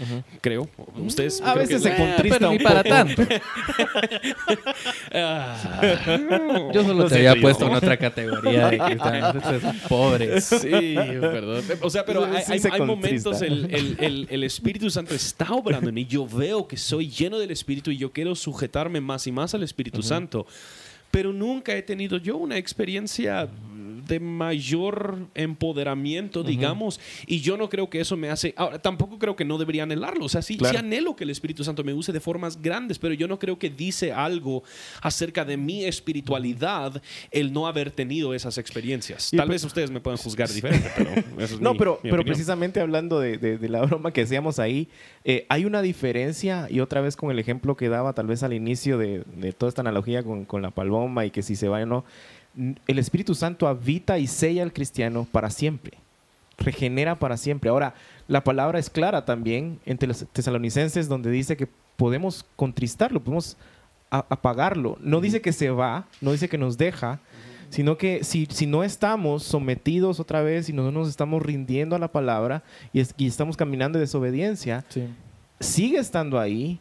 [0.41, 0.69] creo.
[0.97, 1.41] Ustedes...
[1.41, 3.23] A veces se contrista un para tanto.
[5.13, 6.71] Ah.
[6.73, 9.43] yo solo te había puesto en otra categoría de cristianos.
[9.89, 10.45] pobres.
[10.45, 11.65] Sí, perdón.
[11.81, 16.07] O sea, pero hay, hay, momentos, el, el, el Espíritu Santo está obrando en mí.
[16.07, 19.65] Yo veo que soy lleno del Espíritu y yo quiero sujetarme más y más el
[19.65, 20.47] Espíritu Santo.
[21.11, 23.49] Pero nunca he tenido yo una experiencia
[24.09, 29.37] de mayor empoderamiento, digamos, y yo no creo que eso me hace, ahora tampoco creo
[29.37, 32.13] que no debería anhelarlo, o sea, sí, sí, anhelo que el Espíritu Santo me use
[32.13, 34.65] de formas grandes, pero yo no creo que dice algo
[35.03, 39.31] acerca de mi espiritualidad el no haber tenido esas experiencias.
[39.37, 43.83] Tal vez ustedes me puedan juzgar diferente, pero No, pero, pero precisamente hablando de, la
[43.87, 44.89] broma que hacíamos ahí,
[45.25, 48.55] eh, hay una diferencia, y otra vez con el ejemplo que daba tal vez al
[48.55, 49.25] inicio de,
[49.57, 52.05] toda esta analogía con, con la paloma y que si se va o no,
[52.87, 55.99] el Espíritu Santo habita y sella al cristiano para siempre,
[56.59, 57.71] regenera para siempre.
[57.71, 57.95] Ahora,
[58.27, 63.57] la palabra es clara también entre los tesalonicenses donde dice que podemos contristarlo, podemos
[64.11, 64.99] apagarlo.
[65.01, 67.21] No dice que se va, no dice que nos deja,
[67.71, 71.99] sino que si, si, no estamos sometidos otra vez y no nos estamos rindiendo a
[71.99, 74.85] la palabra y, estamos caminando de desobediencia,
[75.61, 76.81] sigue estando ahí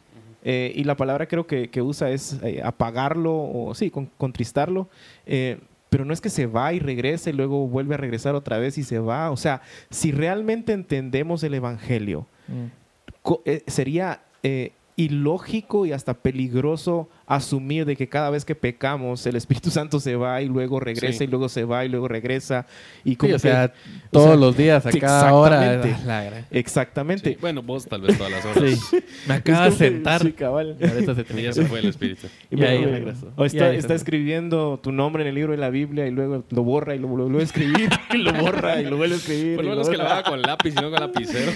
[0.50, 4.88] eh, y la palabra creo que, usa es eh, apagarlo o sí, contristarlo.
[5.26, 5.58] Eh,
[5.90, 8.78] pero no es que se va y regrese y luego vuelve a regresar otra vez
[8.78, 9.30] y se va.
[9.30, 13.32] O sea, si realmente entendemos el Evangelio, mm.
[13.66, 14.22] sería
[14.98, 20.16] ilógico y hasta peligroso asumir de que cada vez que pecamos el Espíritu Santo se
[20.16, 22.66] va y luego regresa y luego se va y luego regresa.
[23.04, 23.72] Y como o sea,
[24.10, 25.80] todos los días a cada hora
[26.50, 28.80] exactamente bueno vos tal vez todas las horas.
[29.28, 30.20] Me acaba de sentar.
[30.20, 30.76] sí, cabal.
[30.80, 32.26] y ya se fue el Espíritu.
[32.50, 33.30] Y, ahí regresó.
[33.36, 36.62] o está, está escribiendo tu nombre en el libro de la Biblia y luego lo
[36.64, 37.88] borra y lo vuelve a escribir.
[38.10, 40.40] Y lo borra y lo vuelve a escribir por lo menos que lo haga con
[40.40, 41.52] lápiz y no con lapicero.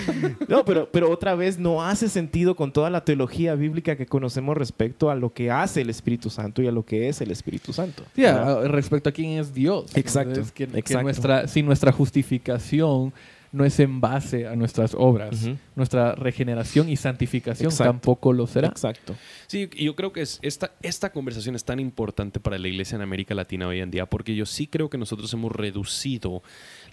[0.46, 4.56] No pero, pero otra vez no hace sentido con toda la teología bíblica que conocemos
[4.56, 7.30] respecto a lo que ha hace el Espíritu Santo y a lo que es el
[7.30, 8.04] Espíritu Santo.
[8.14, 8.22] Sí,
[8.64, 9.96] respecto a quién es Dios.
[9.96, 10.42] Exacto.
[10.54, 10.66] que,
[11.02, 13.12] nuestra, si nuestra justificación
[13.52, 15.46] no es en base a nuestras obras.
[15.76, 18.68] Nuestra regeneración y santificación tampoco lo será.
[18.68, 19.14] Exacto.
[19.46, 23.02] Sí, yo creo que es esta, esta conversación es tan importante para la iglesia en
[23.02, 26.42] América Latina hoy en día porque yo sí creo que nosotros hemos reducido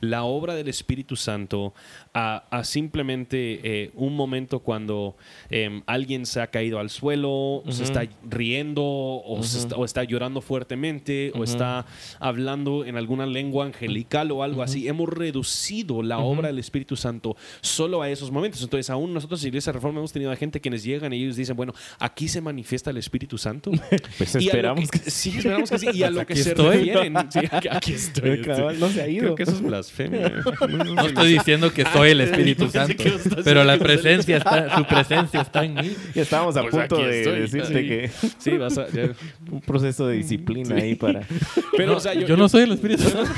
[0.01, 1.73] la obra del Espíritu Santo
[2.13, 5.15] a, simplemente eh, un momento cuando
[5.49, 9.39] em, alguien se ha caído al suelo, se está riendo, o,
[9.85, 11.85] está, llorando fuertemente, o está
[12.19, 14.87] hablando en alguna lengua angelical o algo así.
[14.87, 18.61] Hemos reducido la obra del Espíritu Santo solo a esos momentos.
[18.61, 21.55] Entonces, aún nosotros en Iglesia Reforma hemos tenido a gente quienes llegan y ellos dicen,
[21.55, 23.71] bueno, aquí se manifiesta el Espíritu Santo.
[24.17, 25.87] pues esperamos que, sí, esperamos que sí.
[25.93, 27.17] Y a lo que se refieren,
[27.71, 28.41] aquí estoy.
[28.79, 29.21] no se ha ido.
[29.21, 29.61] Creo que eso es
[30.69, 33.03] no estoy diciendo que soy el Espíritu Santo,
[33.43, 35.95] pero la presencia está, su presencia está en mí.
[36.15, 38.87] Y estábamos a pues punto de decirte que sí, vas a,
[39.51, 41.21] un proceso de disciplina ahí para.
[41.77, 43.31] Pero, o sea, yo, no soy el Espíritu Santo.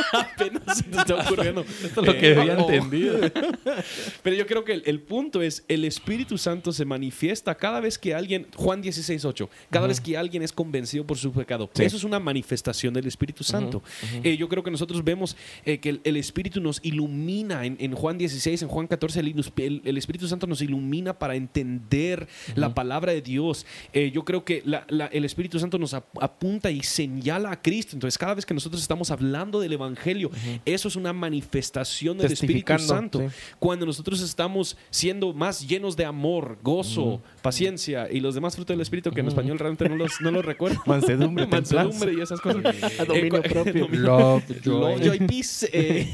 [0.12, 1.60] Apenas se te está ocurriendo.
[1.84, 3.18] Esto es lo que había entendido.
[4.22, 8.14] Pero yo creo que el, punto es, el Espíritu Santo se manifiesta cada vez que
[8.14, 11.70] alguien, Juan 16, 8, cada vez que alguien es convencido por su pecado.
[11.78, 13.82] Eso es una manifestación del Espíritu Santo.
[14.22, 18.62] Eh, yo creo que nosotros vemos eh, que el, Espíritu nos ilumina en, Juan 16,
[18.62, 23.66] en Juan 14, el, Espíritu Santo nos ilumina para entender la palabra de Dios.
[23.92, 24.62] Eh, yo creo que
[25.12, 27.96] el Espíritu Santo nos apunta y señala a Cristo.
[27.96, 29.89] Entonces, cada vez que nosotros estamos hablando del Evangelio,
[30.64, 33.22] eso es una manifestación del Espíritu Santo.
[33.58, 38.80] Cuando nosotros estamos siendo más llenos de amor, gozo, paciencia y los demás frutos del
[38.80, 40.80] Espíritu, que en español realmente no los, no los recuerdo.
[40.86, 42.62] Mansedumbre, Mansedumbre y esas cosas.
[43.06, 43.88] Dominio propio.
[43.88, 45.18] Love, joy.
[45.26, 45.68] peace.
[45.72, 46.08] Eh,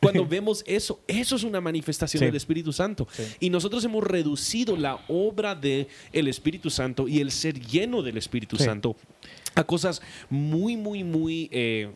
[0.00, 3.06] cuando vemos eso, eso es una manifestación del Espíritu Santo.
[3.38, 8.16] Y nosotros hemos reducido la obra del el Espíritu Santo y el ser lleno del
[8.16, 8.96] Espíritu Santo
[9.54, 11.48] a cosas muy, muy, muy...
[11.52, 11.90] Eh,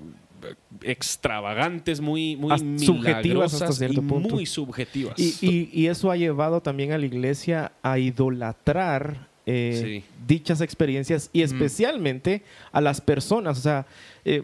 [0.83, 4.35] extravagantes, muy, muy subjetivas hasta cierto y punto.
[4.35, 5.19] muy subjetivas.
[5.19, 12.43] Y, eso ha llevado también a la iglesia a idolatrar eh, dichas experiencias y especialmente
[12.73, 13.59] a las personas.
[13.59, 13.87] O sea,
[14.25, 14.43] eh,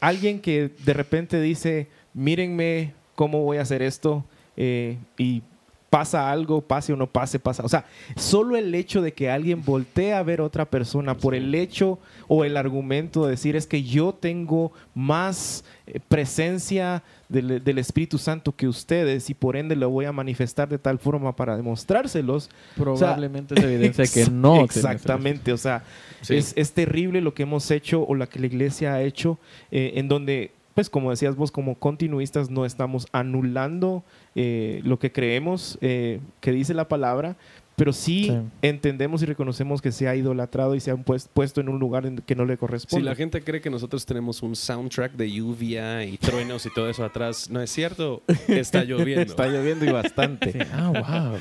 [0.00, 4.24] alguien que de repente dice, mírenme cómo voy a hacer esto
[4.56, 5.42] eh, y
[5.90, 7.64] pasa algo, pase o no pase, pasa.
[7.64, 11.34] O sea, solo el hecho de que alguien voltee a ver a otra persona por
[11.34, 17.78] el hecho o el argumento de decir es que yo tengo más eh, presencia del,
[17.78, 21.56] Espíritu Santo que ustedes y por ende lo voy a manifestar de tal forma para
[21.56, 22.50] demostrárselos.
[22.76, 24.62] Probablemente es evidencia que no.
[24.62, 25.84] Exactamente, o sea,
[26.28, 29.38] es, terrible lo que hemos hecho o la que la iglesia ha hecho
[29.70, 34.04] eh, en donde pues como decías vos, como continuistas no estamos anulando
[34.40, 37.36] eh, lo que creemos eh, que dice la palabra,
[37.74, 41.80] pero sí, entendemos y reconocemos que se ha idolatrado y se ha puesto en un
[41.80, 43.02] lugar en que no le corresponde.
[43.02, 46.88] Si la gente cree que nosotros tenemos un soundtrack de lluvia y truenos y todo
[46.88, 48.22] eso atrás, no es cierto.
[48.46, 49.22] Está lloviendo.
[49.22, 50.66] Está lloviendo y bastante.
[50.72, 51.40] Ah, wow.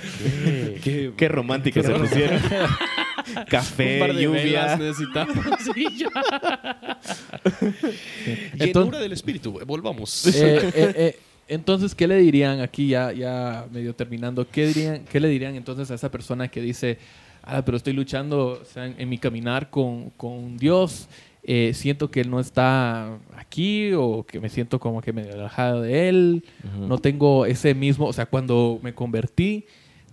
[0.84, 2.42] Qué, qué, romántico se pusieron.
[3.50, 4.76] Café, Un lluvia.
[4.78, 5.38] necesitamos.
[8.56, 9.60] Llenura del espíritu.
[9.66, 10.26] Volvamos.
[10.28, 14.48] Eh, eh, eh, entonces, ¿qué le dirían aquí ya, ya medio terminando?
[14.50, 16.98] ¿Qué, dirían, ¿Qué le dirían entonces a esa persona que dice,
[17.44, 21.08] ah, pero estoy luchando en mi caminar con, con Dios?
[21.74, 25.82] siento que Él no está aquí o que me siento como que me he alejado
[25.82, 26.44] de Él.
[26.78, 29.66] No tengo ese mismo, o sea, cuando me convertí,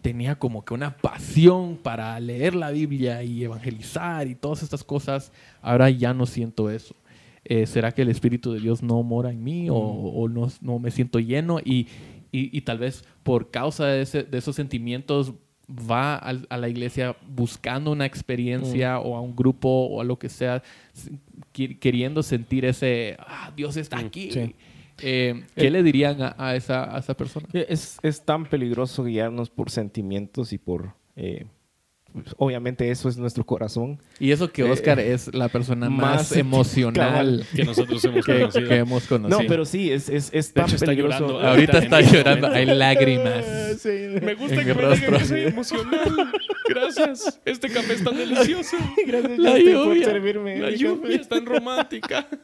[0.05, 5.33] tenía como que una pasión para leer la Biblia y evangelizar y todas estas cosas.
[5.63, 6.95] Ahora ya no siento eso.
[7.45, 10.33] Eh, ¿Será que el Espíritu de Dios no mora en mí o, mm.
[10.33, 11.61] no, no, me siento lleno?
[11.61, 11.89] Y,
[12.33, 15.35] y, tal vez por causa de, ese, de esos sentimientos
[15.69, 19.07] va a, la iglesia buscando una experiencia mm.
[19.07, 20.63] o a un grupo o a lo que sea,
[21.53, 24.31] queriendo sentir ese, ah, Dios está mm, aquí.
[25.03, 27.49] Eh, ¿Qué eh, le dirían a, esa, a, esa, persona?
[27.53, 31.47] Es, es, tan peligroso guiarnos por sentimientos y por eh,
[32.37, 33.99] obviamente eso es nuestro corazón.
[34.19, 38.69] Y eso que Oscar eh, es la persona más, emocional que nosotros hemos conocido.
[38.69, 39.43] Que, hemos conocido.
[39.43, 41.41] No, pero sí, es, es, es tan peligroso.
[41.41, 43.45] Ahorita está llorando, hay lágrimas.
[43.85, 46.33] me gusta que me digan que soy emocional.
[46.69, 47.41] Gracias.
[47.45, 48.77] Este café es tan delicioso.
[49.07, 50.59] Gracias la lluvia, por servirme.
[50.59, 52.27] La lluvia es tan romántica.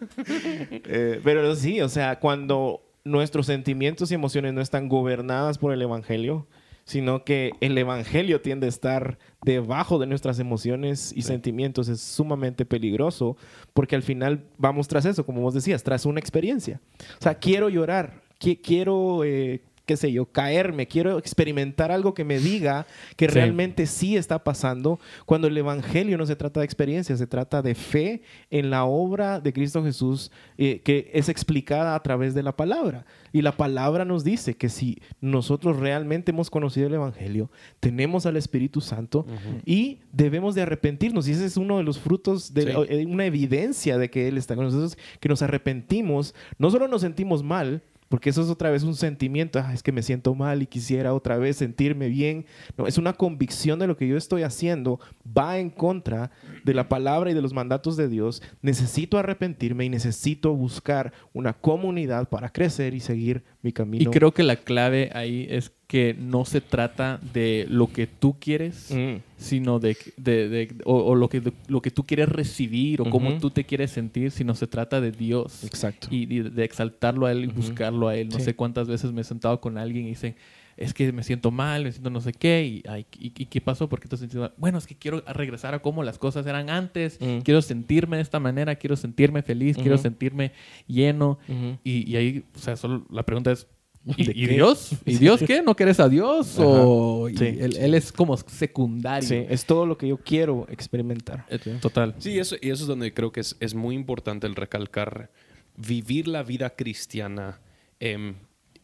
[0.92, 5.82] Eh, pero sí, o sea, cuando nuestros sentimientos y emociones no están gobernadas por el
[5.82, 6.46] Evangelio,
[6.84, 11.88] sino que el Evangelio tiende a estar debajo de nuestras emociones y sentimientos.
[11.88, 13.36] Es sumamente peligroso
[13.74, 16.80] porque al final vamos tras eso, como vos decías, tras una experiencia.
[17.18, 18.22] O sea, quiero llorar,
[18.62, 24.16] quiero eh, qué sé yo, caerme, quiero experimentar algo que me diga que realmente sí
[24.16, 28.22] está pasando, cuando el Evangelio no se trata de experiencia, se trata de fe
[28.52, 33.04] en la obra de Cristo Jesús eh, que es explicada a través de la palabra.
[33.32, 37.50] Y la palabra nos dice que si nosotros realmente hemos conocido el Evangelio,
[37.80, 39.26] tenemos al Espíritu Santo
[39.64, 41.26] y debemos de arrepentirnos.
[41.26, 44.54] Y ese es uno de los frutos, de eh, una evidencia de que Él está
[44.54, 48.82] con nosotros, que nos arrepentimos, no solo nos sentimos mal, porque eso es otra vez
[48.82, 52.44] un sentimiento, ah, es que me siento mal y quisiera otra vez sentirme bien.
[52.76, 56.32] No, es una convicción de lo que yo estoy haciendo, va en contra
[56.64, 58.42] de la palabra y de los mandatos de Dios.
[58.62, 64.10] Necesito arrepentirme y necesito buscar una comunidad para crecer y seguir mi camino.
[64.10, 68.36] Y creo que la clave ahí es que no se trata de lo que tú
[68.38, 69.22] quieres, mm.
[69.36, 73.64] sino de, de, o, lo, que, lo que tú quieres recibir o cómo tú te
[73.64, 75.64] quieres sentir, sino se trata de Dios.
[75.64, 76.06] Exacto.
[76.08, 78.28] Y, de, exaltarlo a Él y buscarlo a Él.
[78.28, 80.36] No sé cuántas veces me he sentado con alguien y dicen,
[80.76, 82.84] es que me siento mal, me siento no sé qué, y,
[83.18, 84.52] y, qué pasó, porque te sientes mal?
[84.58, 87.38] Bueno, es que quiero regresar a cómo las cosas eran antes, mm.
[87.38, 90.52] quiero sentirme de esta manera, quiero sentirme feliz, quiero sentirme
[90.86, 91.40] lleno,
[91.82, 93.66] y, y, ahí, o sea, solo la pregunta es,
[94.04, 94.92] ¿Y, Dios?
[95.04, 95.62] ¿Y Dios qué?
[95.62, 96.58] ¿No quieres a Dios?
[96.58, 99.28] ¿O él, es como secundario?
[99.28, 101.44] Sí, es todo lo que yo quiero experimentar.
[101.50, 102.14] Eh, total.
[102.18, 105.30] Sí, eso, y eso es donde creo que es, es muy importante el recalcar.
[105.76, 107.60] Vivir la vida cristiana
[108.00, 108.34] em,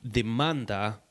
[0.03, 1.03] demanda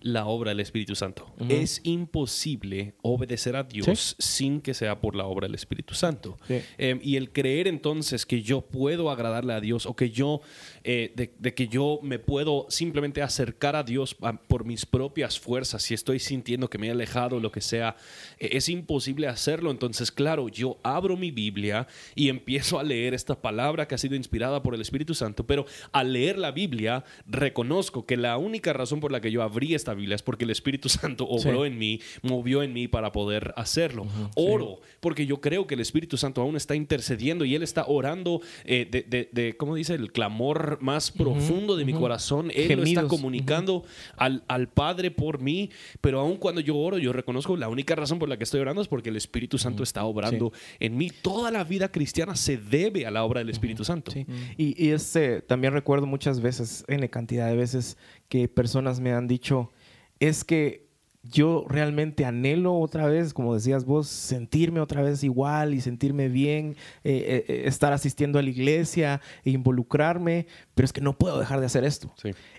[0.00, 1.32] la obra del Espíritu Santo.
[1.48, 6.36] Es imposible obedecer a Dios sin que sea por la obra del Espíritu Santo.
[6.76, 10.40] Em, y el creer entonces que yo puedo agradarle a Dios o que yo,
[10.84, 15.94] eh, de, que yo me puedo simplemente acercar a Dios por mis propias fuerzas, si
[15.94, 17.96] estoy sintiendo que me he alejado o lo que sea,
[18.38, 19.70] e, es imposible hacerlo.
[19.70, 24.14] Entonces, claro, yo abro mi Biblia y empiezo a leer esta palabra que ha sido
[24.14, 29.00] inspirada por el Espíritu Santo, pero al leer la Biblia reconozco que la única razón
[29.00, 32.00] por la que yo abrí esta Biblia es porque el Espíritu Santo obró en mí,
[32.22, 34.06] movió en mí para poder hacerlo.
[34.34, 38.40] Oro, porque yo creo que el Espíritu Santo aún está intercediendo y Él está orando
[38.64, 39.94] eh, de, de, ¿cómo dice?
[39.94, 42.50] El clamor más profundo de mi corazón.
[42.54, 43.84] Él lo está comunicando
[44.16, 45.70] al, al Padre por mí,
[46.00, 48.82] pero aún cuando yo oro, yo reconozco la única razón por la que estoy orando
[48.82, 51.10] es porque el Espíritu Santo está obrando en mí.
[51.10, 54.12] Toda la vida cristiana se debe a la obra del Espíritu Santo.
[54.56, 57.96] Y, y este, también recuerdo muchas veces, en la cantidad de veces,
[58.28, 59.72] que personas me han dicho,
[60.20, 60.88] es que
[61.22, 66.76] yo realmente anhelo otra vez, como decías vos, sentirme otra vez igual y sentirme bien,
[67.04, 71.60] eh, eh, estar asistiendo a la iglesia e involucrarme, pero es que no puedo dejar
[71.60, 72.12] de hacer esto.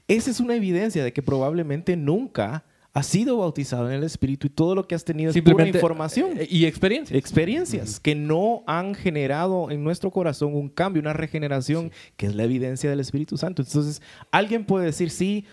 [0.07, 4.49] Esa es una evidencia de que probablemente nunca has sido bautizado en el Espíritu y
[4.49, 6.32] todo lo que has tenido es pura información.
[6.38, 7.18] Eh, y experiencias.
[7.18, 12.43] Experiencias que no han generado en nuestro corazón un cambio, una regeneración, que es la
[12.43, 13.62] evidencia del Espíritu Santo.
[13.62, 14.01] Entonces,
[14.32, 15.45] alguien puede decir, sí,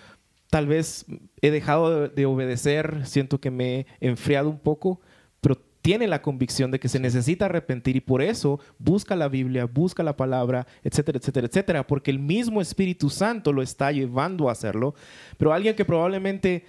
[0.50, 1.06] tal vez
[1.40, 5.00] he dejado de, obedecer, siento que me he enfriado un poco,
[5.40, 9.66] pero tiene la convicción de que se necesita arrepentir y por eso busca la Biblia,
[9.66, 14.52] busca la palabra, etcétera, etcétera, etcétera, porque el mismo Espíritu Santo lo está llevando a
[14.52, 14.94] hacerlo.
[15.36, 16.64] Pero alguien que probablemente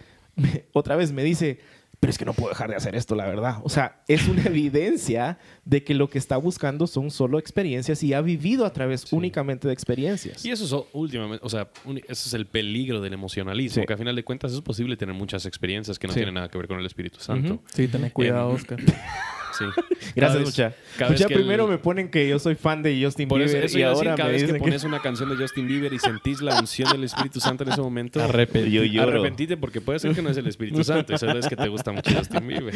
[0.74, 1.60] otra vez me dice,
[2.00, 3.58] pero es que no puedo dejar de hacer esto, la verdad.
[3.64, 8.14] O sea, es una evidencia de que lo que está buscando son solo experiencias y
[8.14, 10.46] ha vivido a través únicamente de experiencias.
[10.46, 11.70] Y eso es últimamente, o sea,
[12.08, 15.46] eso es el peligro del emocionalismo, que a final de cuentas es posible tener muchas
[15.46, 17.64] experiencias que no tienen nada que ver con el Espíritu Santo.
[17.74, 18.80] Sí, ten cuidado, em, Oscar.
[19.58, 19.66] Sí.
[20.16, 20.74] Gracias, mucha.
[21.10, 24.34] Mucha primero me ponen que yo soy fan de Justin Bieber y ahora cada me
[24.34, 27.64] vez que pones una canción de Justin Bieber y sentís la unción del Espíritu Santo
[27.64, 31.48] en ese momento, arrepentite porque puede ser que no es el Espíritu Santo, eso es
[31.48, 32.74] que te gusta mucho Justin Bieber.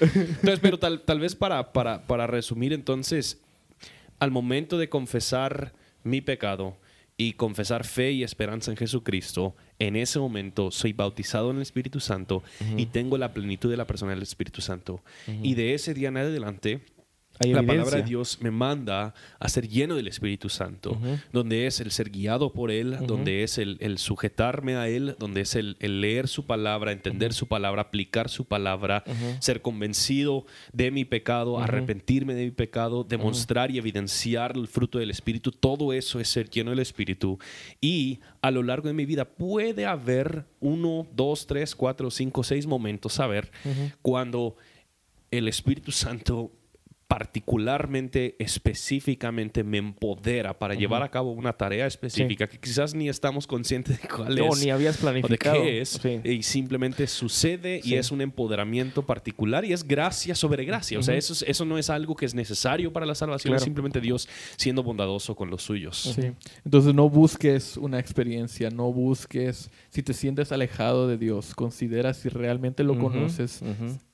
[0.00, 3.40] Entonces, pero tal, tal vez para, para, para resumir entonces,
[4.18, 5.72] al momento de confesar
[6.04, 6.76] mi pecado,
[7.22, 12.00] y confesar fe y esperanza en Jesucristo, en ese momento soy bautizado en el Espíritu
[12.00, 12.42] Santo
[12.76, 15.02] y tengo la plenitud de la persona del Espíritu Santo.
[15.42, 16.80] Y de ese día en adelante
[17.50, 20.98] la palabra de Dios me manda a ser lleno del Espíritu Santo,
[21.32, 25.54] donde es el ser guiado por Él, donde es el, sujetarme a Él, donde es
[25.54, 29.04] el, leer su palabra, entender su palabra, aplicar su palabra,
[29.40, 35.10] ser convencido de mi pecado, arrepentirme de mi pecado, demostrar y evidenciar el fruto del
[35.10, 35.50] Espíritu.
[35.52, 37.38] Todo eso es ser lleno del Espíritu.
[37.80, 42.66] Y a lo largo de mi vida puede haber uno, dos, tres, cuatro, cinco, seis
[42.66, 43.50] momentos, a ver,
[44.02, 44.56] cuando
[45.30, 46.52] el Espíritu Santo
[47.12, 53.46] particularmente, específicamente me empodera para llevar a cabo una tarea específica que quizás ni estamos
[53.46, 55.56] conscientes de cuál no, ni habías planificado.
[55.56, 56.00] de qué es.
[56.24, 60.98] Y simplemente sucede y es un empoderamiento particular y es gracia sobre gracia.
[60.98, 64.00] O sea, eso, eso no es algo que es necesario para la salvación, es simplemente
[64.00, 66.16] Dios siendo bondadoso con los suyos.
[66.64, 72.30] Entonces no busques una experiencia, no busques, si te sientes alejado de Dios, considera si
[72.30, 73.60] realmente lo conoces,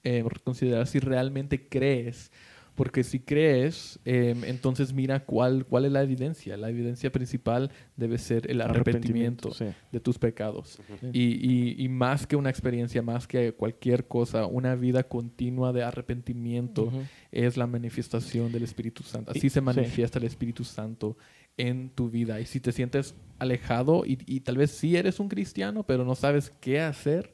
[0.02, 2.32] eh, considera si realmente crees
[2.78, 6.56] porque si crees, em, entonces mira cuál, cuál es la evidencia.
[6.56, 9.50] La evidencia principal debe ser el arrepentimiento,
[9.90, 10.78] de tus pecados.
[11.12, 16.92] y, y, más que una experiencia, más que cualquier cosa, una vida continua de arrepentimiento
[17.32, 19.32] es la manifestación del Espíritu Santo.
[19.32, 21.16] Así se manifiesta el Espíritu Santo
[21.56, 22.38] en tu vida.
[22.40, 26.14] Y si te sientes alejado y, y, tal vez sí eres un cristiano, pero no
[26.14, 27.32] sabes qué hacer,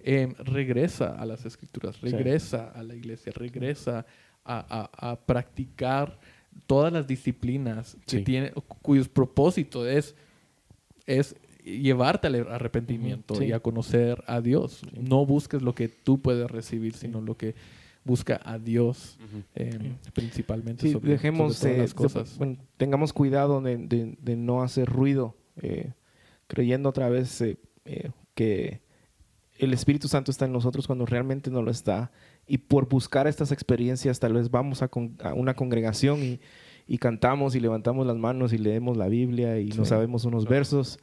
[0.00, 4.06] em, regresa a las escrituras, regresa a la iglesia, regresa
[4.48, 6.18] a, practicar
[6.66, 10.14] todas las disciplinas que tiene, cuyos propósito es,
[11.06, 14.82] es llevarte al arrepentimiento y a conocer a Dios.
[14.98, 17.54] No busques lo que tú puedes recibir, sino lo que
[18.04, 19.18] busca a Dios
[19.54, 20.90] em, principalmente.
[20.90, 22.38] Sobre, dejemos todas las cosas.
[22.76, 25.92] tengamos cuidado de, no hacer ruido, eh,
[26.46, 28.80] creyendo otra vez eh, eh, que
[29.58, 32.10] el Espíritu Santo está en nosotros cuando realmente no lo está.
[32.48, 34.90] Y por buscar estas experiencias, tal vez vamos a,
[35.34, 36.40] una congregación y,
[36.86, 40.98] y, cantamos y levantamos las manos y leemos la Biblia y no sabemos unos versos,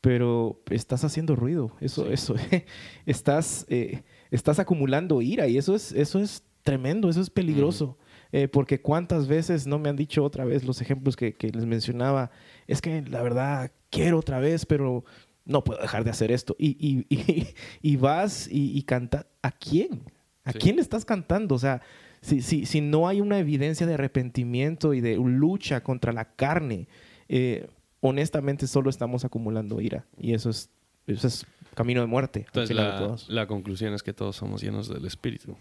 [0.00, 1.72] pero estás haciendo ruido.
[1.80, 2.34] Eso, eso.
[3.06, 7.98] estás, eh, estás acumulando ira y eso es, eso es tremendo, eso es peligroso.
[8.30, 11.64] Eh, porque cuántas veces no me han dicho otra vez los ejemplos que, que les
[11.64, 12.30] mencionaba,
[12.66, 15.04] es que la verdad quiero otra vez, pero
[15.48, 16.54] no puedo dejar de hacer esto.
[16.58, 17.48] Y, y, y,
[17.82, 19.26] y vas y, cantas.
[19.42, 20.02] ¿A quién?
[20.48, 21.54] ¿A quién le estás cantando?
[21.54, 21.82] O sea,
[22.20, 26.88] si, si, si, no hay una evidencia de arrepentimiento y de lucha contra la carne,
[27.28, 27.68] eh,
[28.00, 30.06] honestamente solo estamos acumulando ira.
[30.18, 30.70] Y eso es,
[31.06, 32.44] eso es camino de muerte.
[32.46, 35.56] Entonces, la, la conclusión es que todos somos llenos del Espíritu.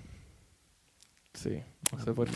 [1.38, 1.62] Sí.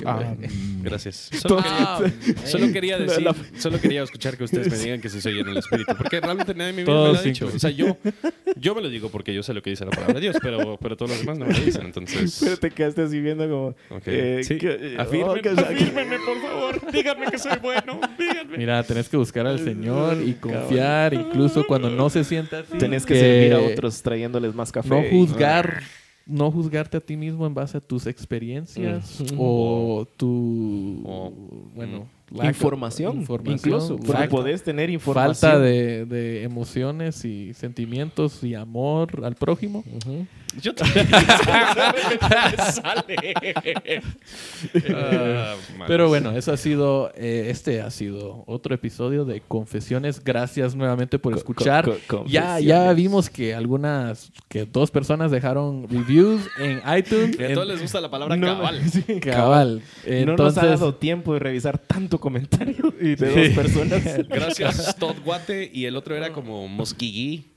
[0.06, 0.34] Ah,
[0.84, 1.30] Gracias.
[1.42, 3.28] Solo, quería, decir,
[3.58, 6.54] solo quería escuchar que ustedes me digan que sí soy en el espíritu, porque realmente
[6.54, 7.48] nadie me, lo ha dicho.
[7.54, 7.98] O sea, yo,
[8.56, 10.78] yo me lo digo porque yo sé lo que dice la palabra de Dios, pero,
[10.78, 12.40] pero todos los demás no me lo dicen, entonces...
[12.42, 13.76] Pero te quedaste así viendo como...
[14.06, 14.58] Eh, sí.
[14.58, 16.92] que, afírmenme, por favor.
[16.92, 18.00] Díganme que soy bueno.
[18.18, 18.58] Díganme.
[18.58, 22.78] Mira, tenés que buscar al Señor y confiar, incluso cuando no se sienta así.
[22.78, 24.90] Tenés que, servir a otros trayéndoles más café.
[24.90, 25.82] No juzgar
[26.32, 31.02] no juzgarte a ti mismo en base a tus experiencias o tu
[31.76, 32.08] bueno
[32.44, 35.36] información, incluso porque podés tener información.
[35.36, 39.84] falta de, de, emociones y sentimientos y amor al prójimo
[40.60, 41.08] yo también.
[44.94, 45.56] Ah,
[45.88, 50.24] pero bueno, eso ha sido, eh, este ha sido otro episodio de Confesiones.
[50.24, 51.90] Gracias nuevamente por escuchar.
[52.28, 57.40] ya, ya vimos que algunas, que dos personas dejaron reviews en iTunes.
[57.40, 58.82] a todos les gusta la palabra cabal.
[59.22, 59.82] cabal.
[60.06, 64.28] Entonces, no nos ha dado tiempo de revisar tanto comentario de dos personas.
[64.28, 65.70] Gracias, Todd Guate.
[65.74, 67.51] Y el otro era como Mosquigui.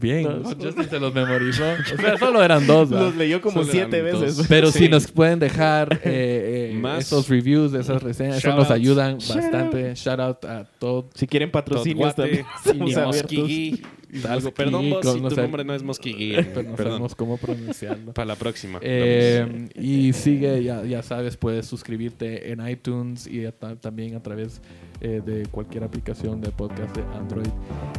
[0.00, 1.64] Bien, Justin se los memorizó.
[1.94, 2.90] O sea, solo eran dos.
[2.90, 4.46] Los leyó como siete veces.
[4.48, 9.94] Pero si nos pueden dejar eh, eh, esos reviews, esas reseñas, eso nos ayudan bastante.
[9.94, 11.06] Shout out a todos.
[11.14, 12.44] Si quieren patrocinios también.
[14.28, 16.36] Algo, perdón vos si tu nombre no es Mosquigui.
[16.54, 18.12] Pero no sabemos cómo pronunciarlo.
[18.12, 18.78] Para la próxima.
[18.82, 23.44] Eh, y sigue, ya, ya sabes, puedes suscribirte en iTunes y
[23.80, 24.60] también a través
[25.00, 27.50] eh, de cualquier aplicación de podcast de Android.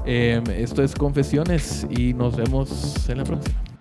[0.05, 3.77] Eh, esto es Confesiones y nos vemos en la próxima.